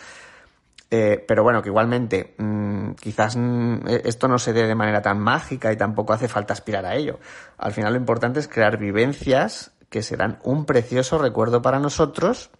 Eh, 0.89 1.23
pero 1.27 1.43
bueno, 1.43 1.61
que 1.63 1.69
igualmente 1.69 2.35
mm, 2.37 2.91
quizás 2.93 3.35
mm, 3.35 3.87
e-, 3.87 4.01
esto 4.05 4.27
no 4.27 4.37
se 4.37 4.53
dé 4.53 4.67
de 4.67 4.75
manera 4.75 5.01
tan 5.01 5.19
mágica 5.19 5.71
y 5.71 5.77
tampoco 5.77 6.13
hace 6.13 6.27
falta 6.27 6.53
aspirar 6.53 6.85
a 6.85 6.95
ello. 6.95 7.19
Al 7.57 7.73
final 7.73 7.93
lo 7.93 7.99
importante 7.99 8.39
es 8.39 8.47
crear 8.47 8.77
vivencias 8.77 9.71
que 9.89 10.01
serán 10.01 10.39
un 10.43 10.65
precioso 10.65 11.17
recuerdo 11.17 11.61
para 11.61 11.79
nosotros 11.79 12.51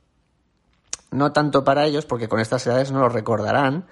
no 1.14 1.32
tanto 1.32 1.64
para 1.64 1.86
ellos, 1.86 2.06
porque 2.06 2.28
con 2.28 2.40
estas 2.40 2.66
edades 2.68 2.92
no 2.92 3.00
lo 3.00 3.10
recordarán, 3.10 3.86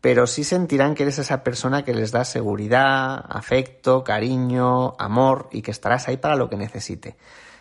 pero 0.00 0.26
sí 0.26 0.44
sentirán 0.44 0.94
que 0.94 1.04
eres 1.04 1.18
esa 1.18 1.44
persona 1.44 1.84
que 1.84 1.94
les 1.94 2.10
da 2.10 2.24
seguridad, 2.24 3.24
afecto, 3.28 4.02
cariño, 4.02 4.94
amor 4.98 5.48
y 5.52 5.62
que 5.62 5.70
estarás 5.70 6.08
ahí 6.08 6.16
para 6.16 6.36
lo 6.36 6.48
que 6.48 6.56
necesite. 6.56 7.16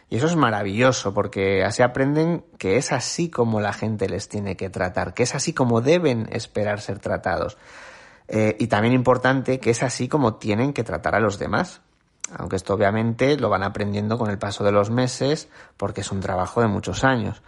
Y 0.10 0.18
eso 0.18 0.26
es 0.26 0.36
maravilloso 0.36 1.14
porque 1.14 1.64
así 1.64 1.84
aprenden 1.84 2.44
que 2.58 2.78
es 2.78 2.92
así 2.92 3.30
como 3.30 3.62
la 3.62 3.72
gente 3.72 4.10
les 4.10 4.28
tiene 4.28 4.58
que 4.58 4.70
tratar, 4.70 5.14
que 5.14 5.24
es 5.24 5.36
así 5.36 5.54
como 5.54 5.82
deben 5.82 6.28
esperar 6.32 6.82
ser 6.82 7.00
tratados. 7.00 7.58
Eh, 8.28 8.56
y 8.60 8.68
también 8.68 8.94
importante 8.94 9.60
que 9.60 9.70
es 9.70 9.84
así 9.84 10.08
como 10.08 10.36
tienen 10.36 10.74
que 10.74 10.84
tratar 10.84 11.16
a 11.16 11.20
los 11.20 11.38
demás. 11.38 11.82
Aunque 12.38 12.56
esto 12.56 12.74
obviamente 12.74 13.38
lo 13.38 13.50
van 13.50 13.64
aprendiendo 13.64 14.18
con 14.18 14.30
el 14.30 14.38
paso 14.38 14.64
de 14.64 14.72
los 14.72 14.90
meses 14.90 15.48
porque 15.78 16.02
es 16.02 16.12
un 16.12 16.22
trabajo 16.22 16.60
de 16.60 16.68
muchos 16.68 17.04
años. 17.04 17.42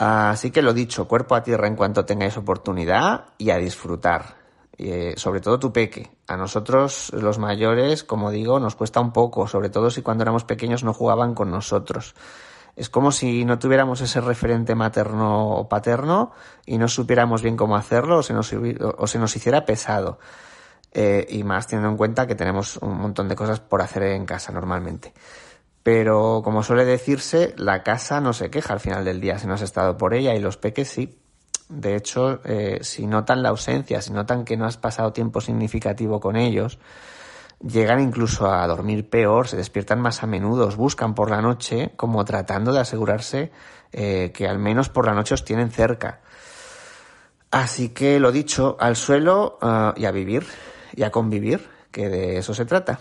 Así 0.00 0.50
que 0.50 0.62
lo 0.62 0.72
dicho, 0.72 1.06
cuerpo 1.06 1.34
a 1.34 1.42
tierra 1.42 1.66
en 1.66 1.76
cuanto 1.76 2.06
tengáis 2.06 2.34
oportunidad 2.38 3.26
y 3.36 3.50
a 3.50 3.58
disfrutar. 3.58 4.40
Eh, 4.78 5.12
sobre 5.18 5.40
todo 5.40 5.58
tu 5.58 5.74
peque. 5.74 6.10
A 6.26 6.38
nosotros, 6.38 7.12
los 7.12 7.38
mayores, 7.38 8.02
como 8.02 8.30
digo, 8.30 8.58
nos 8.58 8.76
cuesta 8.76 8.98
un 8.98 9.12
poco, 9.12 9.46
sobre 9.46 9.68
todo 9.68 9.90
si 9.90 10.00
cuando 10.00 10.22
éramos 10.22 10.44
pequeños 10.44 10.84
no 10.84 10.94
jugaban 10.94 11.34
con 11.34 11.50
nosotros. 11.50 12.14
Es 12.76 12.88
como 12.88 13.12
si 13.12 13.44
no 13.44 13.58
tuviéramos 13.58 14.00
ese 14.00 14.22
referente 14.22 14.74
materno 14.74 15.50
o 15.50 15.68
paterno 15.68 16.32
y 16.64 16.78
no 16.78 16.88
supiéramos 16.88 17.42
bien 17.42 17.58
cómo 17.58 17.76
hacerlo 17.76 18.20
o 18.20 18.22
se 18.22 18.32
nos, 18.32 18.50
o 18.54 19.06
se 19.06 19.18
nos 19.18 19.36
hiciera 19.36 19.66
pesado. 19.66 20.18
Eh, 20.92 21.26
y 21.28 21.44
más 21.44 21.66
teniendo 21.66 21.90
en 21.90 21.98
cuenta 21.98 22.26
que 22.26 22.34
tenemos 22.34 22.78
un 22.78 22.96
montón 22.96 23.28
de 23.28 23.36
cosas 23.36 23.60
por 23.60 23.82
hacer 23.82 24.04
en 24.04 24.24
casa 24.24 24.50
normalmente. 24.50 25.12
Pero 25.82 26.42
como 26.44 26.62
suele 26.62 26.84
decirse, 26.84 27.54
la 27.56 27.82
casa 27.82 28.20
no 28.20 28.32
se 28.32 28.50
queja 28.50 28.74
al 28.74 28.80
final 28.80 29.04
del 29.04 29.20
día 29.20 29.38
si 29.38 29.46
no 29.46 29.54
has 29.54 29.62
estado 29.62 29.96
por 29.96 30.14
ella 30.14 30.34
y 30.34 30.40
los 30.40 30.56
peques 30.56 30.88
sí. 30.88 31.18
De 31.68 31.96
hecho, 31.96 32.40
eh, 32.44 32.80
si 32.82 33.06
notan 33.06 33.42
la 33.42 33.50
ausencia, 33.50 34.02
si 34.02 34.12
notan 34.12 34.44
que 34.44 34.56
no 34.56 34.66
has 34.66 34.76
pasado 34.76 35.12
tiempo 35.12 35.40
significativo 35.40 36.20
con 36.20 36.36
ellos, 36.36 36.78
llegan 37.64 38.00
incluso 38.00 38.52
a 38.52 38.66
dormir 38.66 39.08
peor, 39.08 39.46
se 39.46 39.56
despiertan 39.56 40.00
más 40.00 40.22
a 40.22 40.26
menudo, 40.26 40.68
buscan 40.76 41.14
por 41.14 41.30
la 41.30 41.40
noche 41.40 41.92
como 41.96 42.24
tratando 42.24 42.72
de 42.72 42.80
asegurarse 42.80 43.52
eh, 43.92 44.32
que 44.34 44.48
al 44.48 44.58
menos 44.58 44.88
por 44.88 45.06
la 45.06 45.14
noche 45.14 45.34
os 45.34 45.44
tienen 45.44 45.70
cerca. 45.70 46.20
Así 47.50 47.90
que 47.90 48.20
lo 48.20 48.30
dicho, 48.32 48.76
al 48.78 48.96
suelo 48.96 49.58
ah, 49.60 49.92
y 49.96 50.04
a 50.04 50.12
vivir 50.12 50.46
y 50.94 51.02
a 51.02 51.10
convivir, 51.10 51.68
que 51.90 52.08
de 52.08 52.38
eso 52.38 52.54
se 52.54 52.64
trata. 52.64 53.00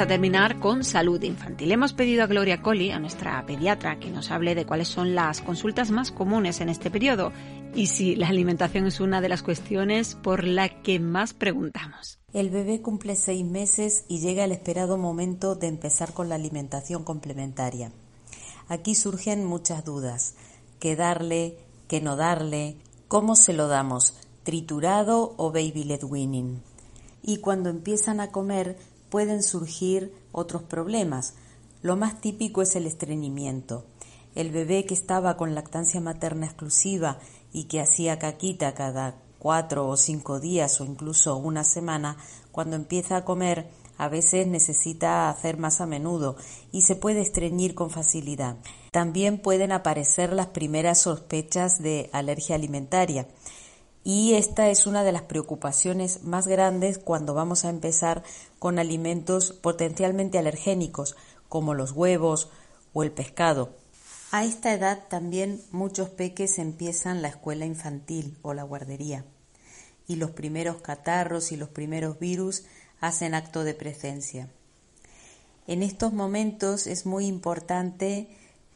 A 0.00 0.06
terminar 0.06 0.58
con 0.60 0.82
salud 0.82 1.22
infantil. 1.22 1.70
Hemos 1.72 1.92
pedido 1.92 2.22
a 2.22 2.26
Gloria 2.26 2.62
Colli, 2.62 2.90
a 2.90 2.98
nuestra 2.98 3.44
pediatra, 3.44 3.98
que 3.98 4.10
nos 4.10 4.30
hable 4.30 4.54
de 4.54 4.64
cuáles 4.64 4.88
son 4.88 5.14
las 5.14 5.42
consultas 5.42 5.90
más 5.90 6.10
comunes 6.10 6.62
en 6.62 6.70
este 6.70 6.90
periodo 6.90 7.32
y 7.74 7.88
si 7.88 8.16
la 8.16 8.28
alimentación 8.28 8.86
es 8.86 8.98
una 9.00 9.20
de 9.20 9.28
las 9.28 9.42
cuestiones 9.42 10.14
por 10.14 10.44
la 10.44 10.80
que 10.82 11.00
más 11.00 11.34
preguntamos. 11.34 12.18
El 12.32 12.48
bebé 12.48 12.80
cumple 12.80 13.14
seis 13.14 13.44
meses 13.44 14.06
y 14.08 14.20
llega 14.20 14.44
el 14.44 14.52
esperado 14.52 14.96
momento 14.96 15.54
de 15.54 15.66
empezar 15.66 16.14
con 16.14 16.30
la 16.30 16.36
alimentación 16.36 17.04
complementaria. 17.04 17.92
Aquí 18.68 18.94
surgen 18.94 19.44
muchas 19.44 19.84
dudas. 19.84 20.34
¿Qué 20.78 20.96
darle? 20.96 21.58
¿Qué 21.88 22.00
no 22.00 22.16
darle? 22.16 22.78
¿Cómo 23.06 23.36
se 23.36 23.52
lo 23.52 23.68
damos? 23.68 24.14
¿Triturado 24.44 25.34
o 25.36 25.52
baby 25.52 25.84
led 25.84 26.04
weaning? 26.04 26.62
Y 27.22 27.36
cuando 27.38 27.68
empiezan 27.68 28.20
a 28.20 28.30
comer, 28.30 28.78
pueden 29.10 29.42
surgir 29.42 30.14
otros 30.32 30.62
problemas. 30.62 31.34
Lo 31.82 31.96
más 31.96 32.20
típico 32.20 32.62
es 32.62 32.76
el 32.76 32.86
estreñimiento. 32.86 33.84
El 34.34 34.50
bebé 34.50 34.86
que 34.86 34.94
estaba 34.94 35.36
con 35.36 35.54
lactancia 35.54 36.00
materna 36.00 36.46
exclusiva 36.46 37.18
y 37.52 37.64
que 37.64 37.80
hacía 37.80 38.18
caquita 38.18 38.74
cada 38.74 39.16
cuatro 39.38 39.88
o 39.88 39.96
cinco 39.96 40.38
días 40.38 40.80
o 40.80 40.84
incluso 40.84 41.36
una 41.36 41.64
semana, 41.64 42.16
cuando 42.52 42.76
empieza 42.76 43.16
a 43.16 43.24
comer, 43.24 43.68
a 43.98 44.08
veces 44.08 44.46
necesita 44.46 45.28
hacer 45.28 45.58
más 45.58 45.80
a 45.80 45.86
menudo 45.86 46.36
y 46.72 46.82
se 46.82 46.94
puede 46.94 47.20
estreñir 47.20 47.74
con 47.74 47.90
facilidad. 47.90 48.56
También 48.92 49.38
pueden 49.38 49.72
aparecer 49.72 50.32
las 50.32 50.46
primeras 50.48 51.00
sospechas 51.00 51.82
de 51.82 52.08
alergia 52.12 52.54
alimentaria 52.54 53.26
y 54.02 54.34
esta 54.34 54.70
es 54.70 54.86
una 54.86 55.04
de 55.04 55.12
las 55.12 55.22
preocupaciones 55.22 56.24
más 56.24 56.46
grandes 56.46 56.98
cuando 56.98 57.34
vamos 57.34 57.64
a 57.64 57.70
empezar 57.70 58.22
con 58.58 58.78
alimentos 58.78 59.52
potencialmente 59.52 60.38
alergénicos, 60.38 61.16
como 61.48 61.74
los 61.74 61.92
huevos 61.92 62.48
o 62.92 63.02
el 63.02 63.12
pescado. 63.12 63.76
A 64.32 64.44
esta 64.44 64.72
edad 64.72 65.08
también 65.08 65.60
muchos 65.70 66.08
peques 66.08 66.58
empiezan 66.58 67.20
la 67.20 67.28
escuela 67.28 67.66
infantil 67.66 68.38
o 68.42 68.54
la 68.54 68.62
guardería, 68.62 69.24
y 70.06 70.16
los 70.16 70.30
primeros 70.30 70.76
catarros 70.80 71.52
y 71.52 71.56
los 71.56 71.68
primeros 71.68 72.18
virus 72.18 72.64
hacen 73.00 73.34
acto 73.34 73.64
de 73.64 73.74
presencia. 73.74 74.48
En 75.66 75.82
estos 75.82 76.12
momentos 76.12 76.86
es 76.86 77.06
muy 77.06 77.26
importante 77.26 78.28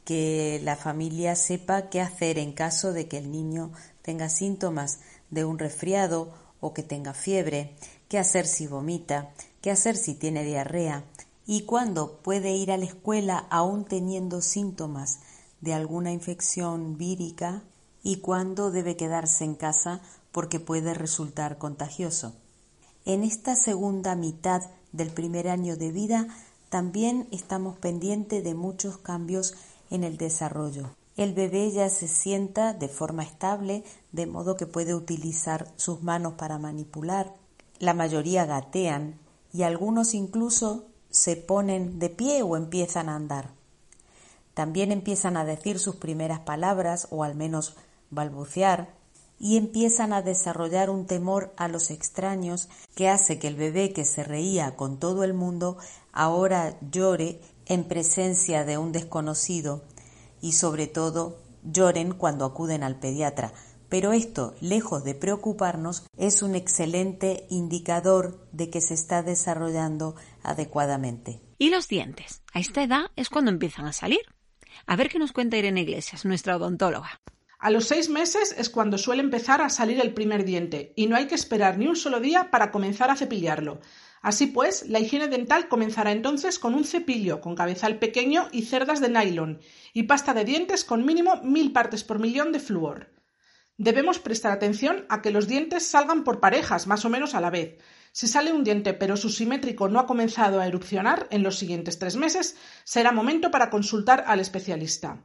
que 0.05 0.61
la 0.63 0.77
familia 0.77 1.35
sepa 1.35 1.89
qué 1.89 2.01
hacer 2.01 2.39
en 2.39 2.53
caso 2.53 2.93
de 2.93 3.09
que 3.09 3.19
el 3.19 3.31
niño 3.31 3.73
tenga 4.05 4.29
síntomas 4.29 5.01
de 5.31 5.47
un 5.47 5.59
resfriado 5.59 6.29
o 6.61 6.75
que 6.75 6.83
tenga 6.83 7.15
fiebre, 7.15 7.75
qué 8.09 8.19
hacer 8.19 8.47
si 8.47 8.67
vomita, 8.67 9.33
qué 9.63 9.71
hacer 9.71 9.97
si 9.97 10.15
tiene 10.15 10.45
diarrea 10.45 11.05
y 11.47 11.63
cuándo 11.63 12.19
puede 12.19 12.53
ir 12.53 12.71
a 12.71 12.77
la 12.77 12.85
escuela 12.85 13.47
aún 13.51 13.87
teniendo 13.87 14.43
síntomas 14.43 15.21
de 15.63 15.73
alguna 15.73 16.13
infección 16.13 16.99
vírica 16.99 17.63
y 18.03 18.17
cuándo 18.17 18.71
debe 18.71 18.97
quedarse 18.97 19.45
en 19.45 19.55
casa 19.55 20.03
porque 20.33 20.61
puede 20.61 20.93
resultar 20.93 21.57
contagioso. 21.57 22.35
En 23.07 23.25
esta 23.25 23.57
segunda 23.57 24.15
mitad 24.17 24.63
del 24.93 25.11
primer 25.11 25.49
año 25.49 25.79
de 25.79 25.93
vida 25.93 26.29
también 26.69 27.27
estamos 27.31 27.79
pendientes 27.79 28.45
de 28.45 28.55
muchos 28.55 28.99
cambios 28.99 29.55
en 29.91 30.05
el 30.05 30.19
desarrollo. 30.19 30.91
El 31.17 31.33
bebé 31.33 31.71
ya 31.71 31.89
se 31.91 32.09
sienta 32.09 32.73
de 32.73 32.89
forma 32.89 33.23
estable, 33.23 33.85
de 34.11 34.27
modo 34.27 34.57
que 34.57 34.67
puede 34.67 34.95
utilizar 34.95 35.73
sus 35.77 36.03
manos 36.03 36.35
para 36.35 36.59
manipular. 36.59 37.33
La 37.79 37.95
mayoría 37.95 38.47
gatean 38.47 39.21
y 39.53 39.63
algunos 39.63 40.15
incluso 40.15 40.87
se 41.11 41.37
ponen 41.37 42.01
de 42.01 42.11
pie 42.11 42.43
o 42.43 42.57
empiezan 42.57 43.09
a 43.09 43.15
andar. 43.15 43.51
También 44.55 44.91
empiezan 44.91 45.37
a 45.37 45.45
decir 45.45 45.79
sus 45.79 45.97
primeras 45.97 46.41
palabras 46.41 47.07
o 47.11 47.23
al 47.23 47.37
menos 47.37 47.77
balbucear 48.11 48.93
y 49.39 49.57
empiezan 49.57 50.13
a 50.13 50.23
desarrollar 50.23 50.91
un 50.91 51.07
temor 51.07 51.53
a 51.57 51.69
los 51.69 51.91
extraños 51.91 52.69
que 52.97 53.09
hace 53.09 53.39
que 53.39 53.49
el 53.49 53.57
bebé 53.57 53.93
que 53.93 54.05
se 54.05 54.25
reía 54.25 54.75
con 54.75 54.99
todo 54.99 55.23
el 55.23 55.35
mundo 55.35 55.77
ahora 56.13 56.77
llore 56.91 57.41
en 57.67 57.85
presencia 57.85 58.65
de 58.65 58.79
un 58.79 58.93
desconocido 58.93 59.83
y 60.45 60.53
sobre 60.53 60.87
todo 60.87 61.41
lloren 61.63 62.13
cuando 62.13 62.45
acuden 62.45 62.83
al 62.83 63.01
pediatra, 63.01 63.55
Pero 63.89 64.13
esto, 64.13 64.55
lejos 64.61 65.05
de 65.05 65.15
preocuparnos, 65.15 66.05
es 66.17 66.43
un 66.43 66.55
excelente 66.55 67.47
indicador 67.49 68.47
de 68.51 68.69
que 68.69 68.81
se 68.81 68.93
está 68.93 69.23
desarrollando 69.23 70.17
adecuadamente. 70.43 71.41
¿Y 71.59 71.71
los 71.71 71.87
dientes? 71.87 72.43
A 72.53 72.59
esta 72.59 72.83
edad 72.83 73.05
es 73.15 73.29
cuando 73.31 73.53
empiezan 73.53 73.87
a 73.87 73.93
salir. 73.93 74.21
A 74.87 74.97
ver 74.97 75.09
qué 75.09 75.19
nos 75.19 75.33
cuenta 75.33 75.57
Irene 75.57 75.83
Iglesias, 75.83 76.25
nuestra 76.25 76.57
odontóloga. 76.57 77.21
A 77.59 77.71
los 77.71 77.87
seis 77.87 78.11
meses 78.11 78.55
es 78.59 78.69
cuando 78.69 78.99
suele 78.99 79.23
empezar 79.23 79.63
a 79.63 79.71
salir 79.71 80.01
el 80.01 80.13
primer 80.13 80.45
diente 80.45 80.93
y 80.97 81.07
no 81.07 81.17
hay 81.17 81.27
que 81.27 81.37
esperar 81.37 81.79
ni 81.79 81.87
un 81.87 81.97
solo 81.97 82.21
día 82.21 82.51
para 82.51 82.71
comenzar 82.71 83.11
a 83.11 83.17
cepillarlo. 83.17 83.81
Así 84.25 84.47
pues, 84.47 84.89
la 84.89 85.01
higiene 85.01 85.29
dental 85.29 85.69
comenzará 85.69 86.11
entonces 86.11 86.59
con 86.59 86.75
un 86.75 86.87
cepillo 86.87 87.43
con 87.43 87.55
cabezal 87.55 87.99
pequeño 87.99 88.49
y 88.53 88.63
cerdas 88.63 89.03
de 89.03 89.11
nylon 89.11 89.61
y 89.93 90.05
pasta 90.05 90.33
de 90.33 90.47
dientes 90.47 90.83
con 90.83 91.05
mínimo 91.05 91.43
mil 91.43 91.73
partes 91.73 92.05
por 92.05 92.19
millón 92.19 92.51
de 92.51 92.59
flúor. 92.59 93.13
Debemos 93.77 94.19
prestar 94.19 94.53
atención 94.53 95.05
a 95.11 95.21
que 95.21 95.31
los 95.31 95.47
dientes 95.47 95.87
salgan 95.87 96.25
por 96.25 96.41
parejas, 96.41 96.87
más 96.87 97.05
o 97.05 97.11
menos 97.11 97.35
a 97.35 97.43
la 97.43 97.51
vez. 97.51 97.77
Si 98.13 98.27
sale 98.27 98.55
un 98.55 98.65
diente 98.65 98.95
pero 98.95 99.19
su 99.19 99.29
simétrico 99.29 99.91
no 99.91 100.01
ha 100.01 100.07
comenzado 100.07 100.59
a 100.59 100.67
erupcionar 100.67 101.27
en 101.31 101.43
los 101.43 101.59
siguientes 101.59 101.99
tres 101.99 102.17
meses, 102.17 102.57
será 102.85 103.13
momento 103.13 103.51
para 103.51 103.69
consultar 103.69 104.25
al 104.27 104.41
especialista. 104.41 105.23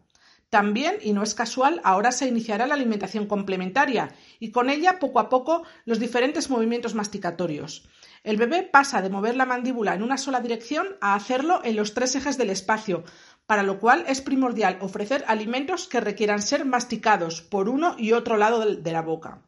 También, 0.49 0.97
y 1.01 1.13
no 1.13 1.23
es 1.23 1.35
casual, 1.35 1.79
ahora 1.85 2.11
se 2.11 2.27
iniciará 2.27 2.67
la 2.67 2.73
alimentación 2.73 3.27
complementaria 3.27 4.13
y 4.41 4.51
con 4.51 4.69
ella 4.69 4.99
poco 4.99 5.21
a 5.21 5.29
poco 5.29 5.63
los 5.85 5.99
diferentes 5.99 6.49
movimientos 6.49 6.95
masticatorios. 6.95 7.87
El 8.23 8.37
bebé 8.37 8.63
pasa 8.63 9.01
de 9.01 9.09
mover 9.09 9.35
la 9.35 9.45
mandíbula 9.45 9.93
en 9.93 10.03
una 10.03 10.17
sola 10.17 10.41
dirección 10.41 10.97
a 11.01 11.15
hacerlo 11.15 11.61
en 11.63 11.75
los 11.75 11.93
tres 11.93 12.15
ejes 12.15 12.37
del 12.37 12.49
espacio, 12.49 13.03
para 13.45 13.63
lo 13.63 13.79
cual 13.79 14.05
es 14.07 14.21
primordial 14.21 14.77
ofrecer 14.81 15.23
alimentos 15.27 15.87
que 15.87 15.99
requieran 16.01 16.41
ser 16.41 16.65
masticados 16.65 17.41
por 17.41 17.69
uno 17.69 17.95
y 17.97 18.11
otro 18.11 18.37
lado 18.37 18.63
de 18.63 18.91
la 18.91 19.01
boca. 19.01 19.41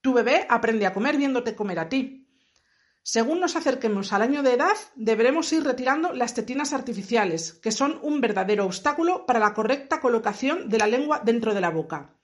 Tu 0.00 0.12
bebé 0.12 0.46
aprende 0.48 0.86
a 0.86 0.92
comer 0.92 1.16
viéndote 1.16 1.56
comer 1.56 1.80
a 1.80 1.88
ti. 1.88 2.28
Según 3.02 3.40
nos 3.40 3.56
acerquemos 3.56 4.12
al 4.12 4.22
año 4.22 4.42
de 4.42 4.54
edad, 4.54 4.76
deberemos 4.94 5.52
ir 5.52 5.64
retirando 5.64 6.12
las 6.12 6.34
tetinas 6.34 6.72
artificiales, 6.72 7.54
que 7.54 7.72
son 7.72 7.98
un 8.02 8.20
verdadero 8.20 8.66
obstáculo 8.66 9.26
para 9.26 9.40
la 9.40 9.54
correcta 9.54 10.00
colocación 10.00 10.68
de 10.68 10.78
la 10.78 10.86
lengua 10.86 11.22
dentro 11.24 11.54
de 11.54 11.60
la 11.60 11.70
boca. 11.70 12.14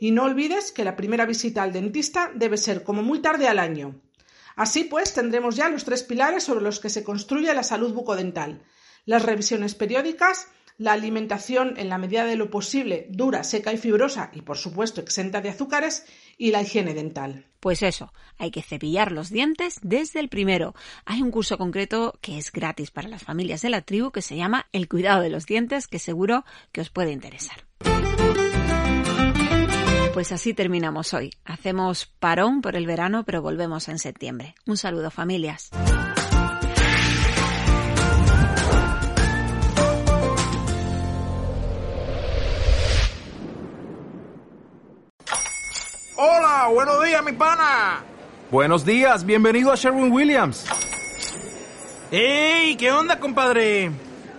Y 0.00 0.12
no 0.12 0.24
olvides 0.24 0.72
que 0.72 0.84
la 0.84 0.96
primera 0.96 1.26
visita 1.26 1.62
al 1.62 1.72
dentista 1.72 2.30
debe 2.34 2.56
ser 2.56 2.82
como 2.82 3.02
muy 3.02 3.20
tarde 3.20 3.46
al 3.46 3.58
año. 3.58 4.00
Así 4.58 4.82
pues, 4.82 5.14
tendremos 5.14 5.54
ya 5.54 5.68
los 5.68 5.84
tres 5.84 6.02
pilares 6.02 6.42
sobre 6.42 6.64
los 6.64 6.80
que 6.80 6.90
se 6.90 7.04
construye 7.04 7.54
la 7.54 7.62
salud 7.62 7.94
bucodental. 7.94 8.60
Las 9.04 9.22
revisiones 9.22 9.76
periódicas, 9.76 10.48
la 10.78 10.94
alimentación 10.94 11.74
en 11.78 11.88
la 11.88 11.96
medida 11.96 12.24
de 12.24 12.34
lo 12.34 12.50
posible 12.50 13.06
dura, 13.08 13.44
seca 13.44 13.72
y 13.72 13.78
fibrosa 13.78 14.32
y 14.34 14.42
por 14.42 14.58
supuesto 14.58 15.00
exenta 15.00 15.40
de 15.40 15.50
azúcares 15.50 16.06
y 16.36 16.50
la 16.50 16.60
higiene 16.60 16.92
dental. 16.92 17.46
Pues 17.60 17.84
eso, 17.84 18.12
hay 18.36 18.50
que 18.50 18.62
cepillar 18.62 19.12
los 19.12 19.30
dientes 19.30 19.78
desde 19.82 20.18
el 20.18 20.28
primero. 20.28 20.74
Hay 21.04 21.22
un 21.22 21.30
curso 21.30 21.56
concreto 21.56 22.18
que 22.20 22.36
es 22.36 22.50
gratis 22.50 22.90
para 22.90 23.08
las 23.08 23.22
familias 23.22 23.62
de 23.62 23.70
la 23.70 23.82
tribu 23.82 24.10
que 24.10 24.22
se 24.22 24.34
llama 24.34 24.66
El 24.72 24.88
cuidado 24.88 25.22
de 25.22 25.30
los 25.30 25.46
dientes 25.46 25.86
que 25.86 26.00
seguro 26.00 26.44
que 26.72 26.80
os 26.80 26.90
puede 26.90 27.12
interesar. 27.12 27.64
Pues 30.18 30.32
así 30.32 30.52
terminamos 30.52 31.14
hoy. 31.14 31.30
Hacemos 31.44 32.06
parón 32.18 32.60
por 32.60 32.74
el 32.74 32.86
verano, 32.86 33.22
pero 33.22 33.40
volvemos 33.40 33.86
en 33.88 34.00
septiembre. 34.00 34.56
Un 34.66 34.76
saludo 34.76 35.12
familias. 35.12 35.70
Hola, 46.16 46.68
buenos 46.74 47.04
días, 47.04 47.24
mi 47.24 47.32
pana. 47.34 48.02
Buenos 48.50 48.84
días, 48.84 49.24
bienvenido 49.24 49.70
a 49.70 49.76
Sherwin 49.76 50.10
Williams. 50.10 50.66
¡Ey! 52.10 52.74
¿Qué 52.74 52.90
onda, 52.90 53.20
compadre? 53.20 53.92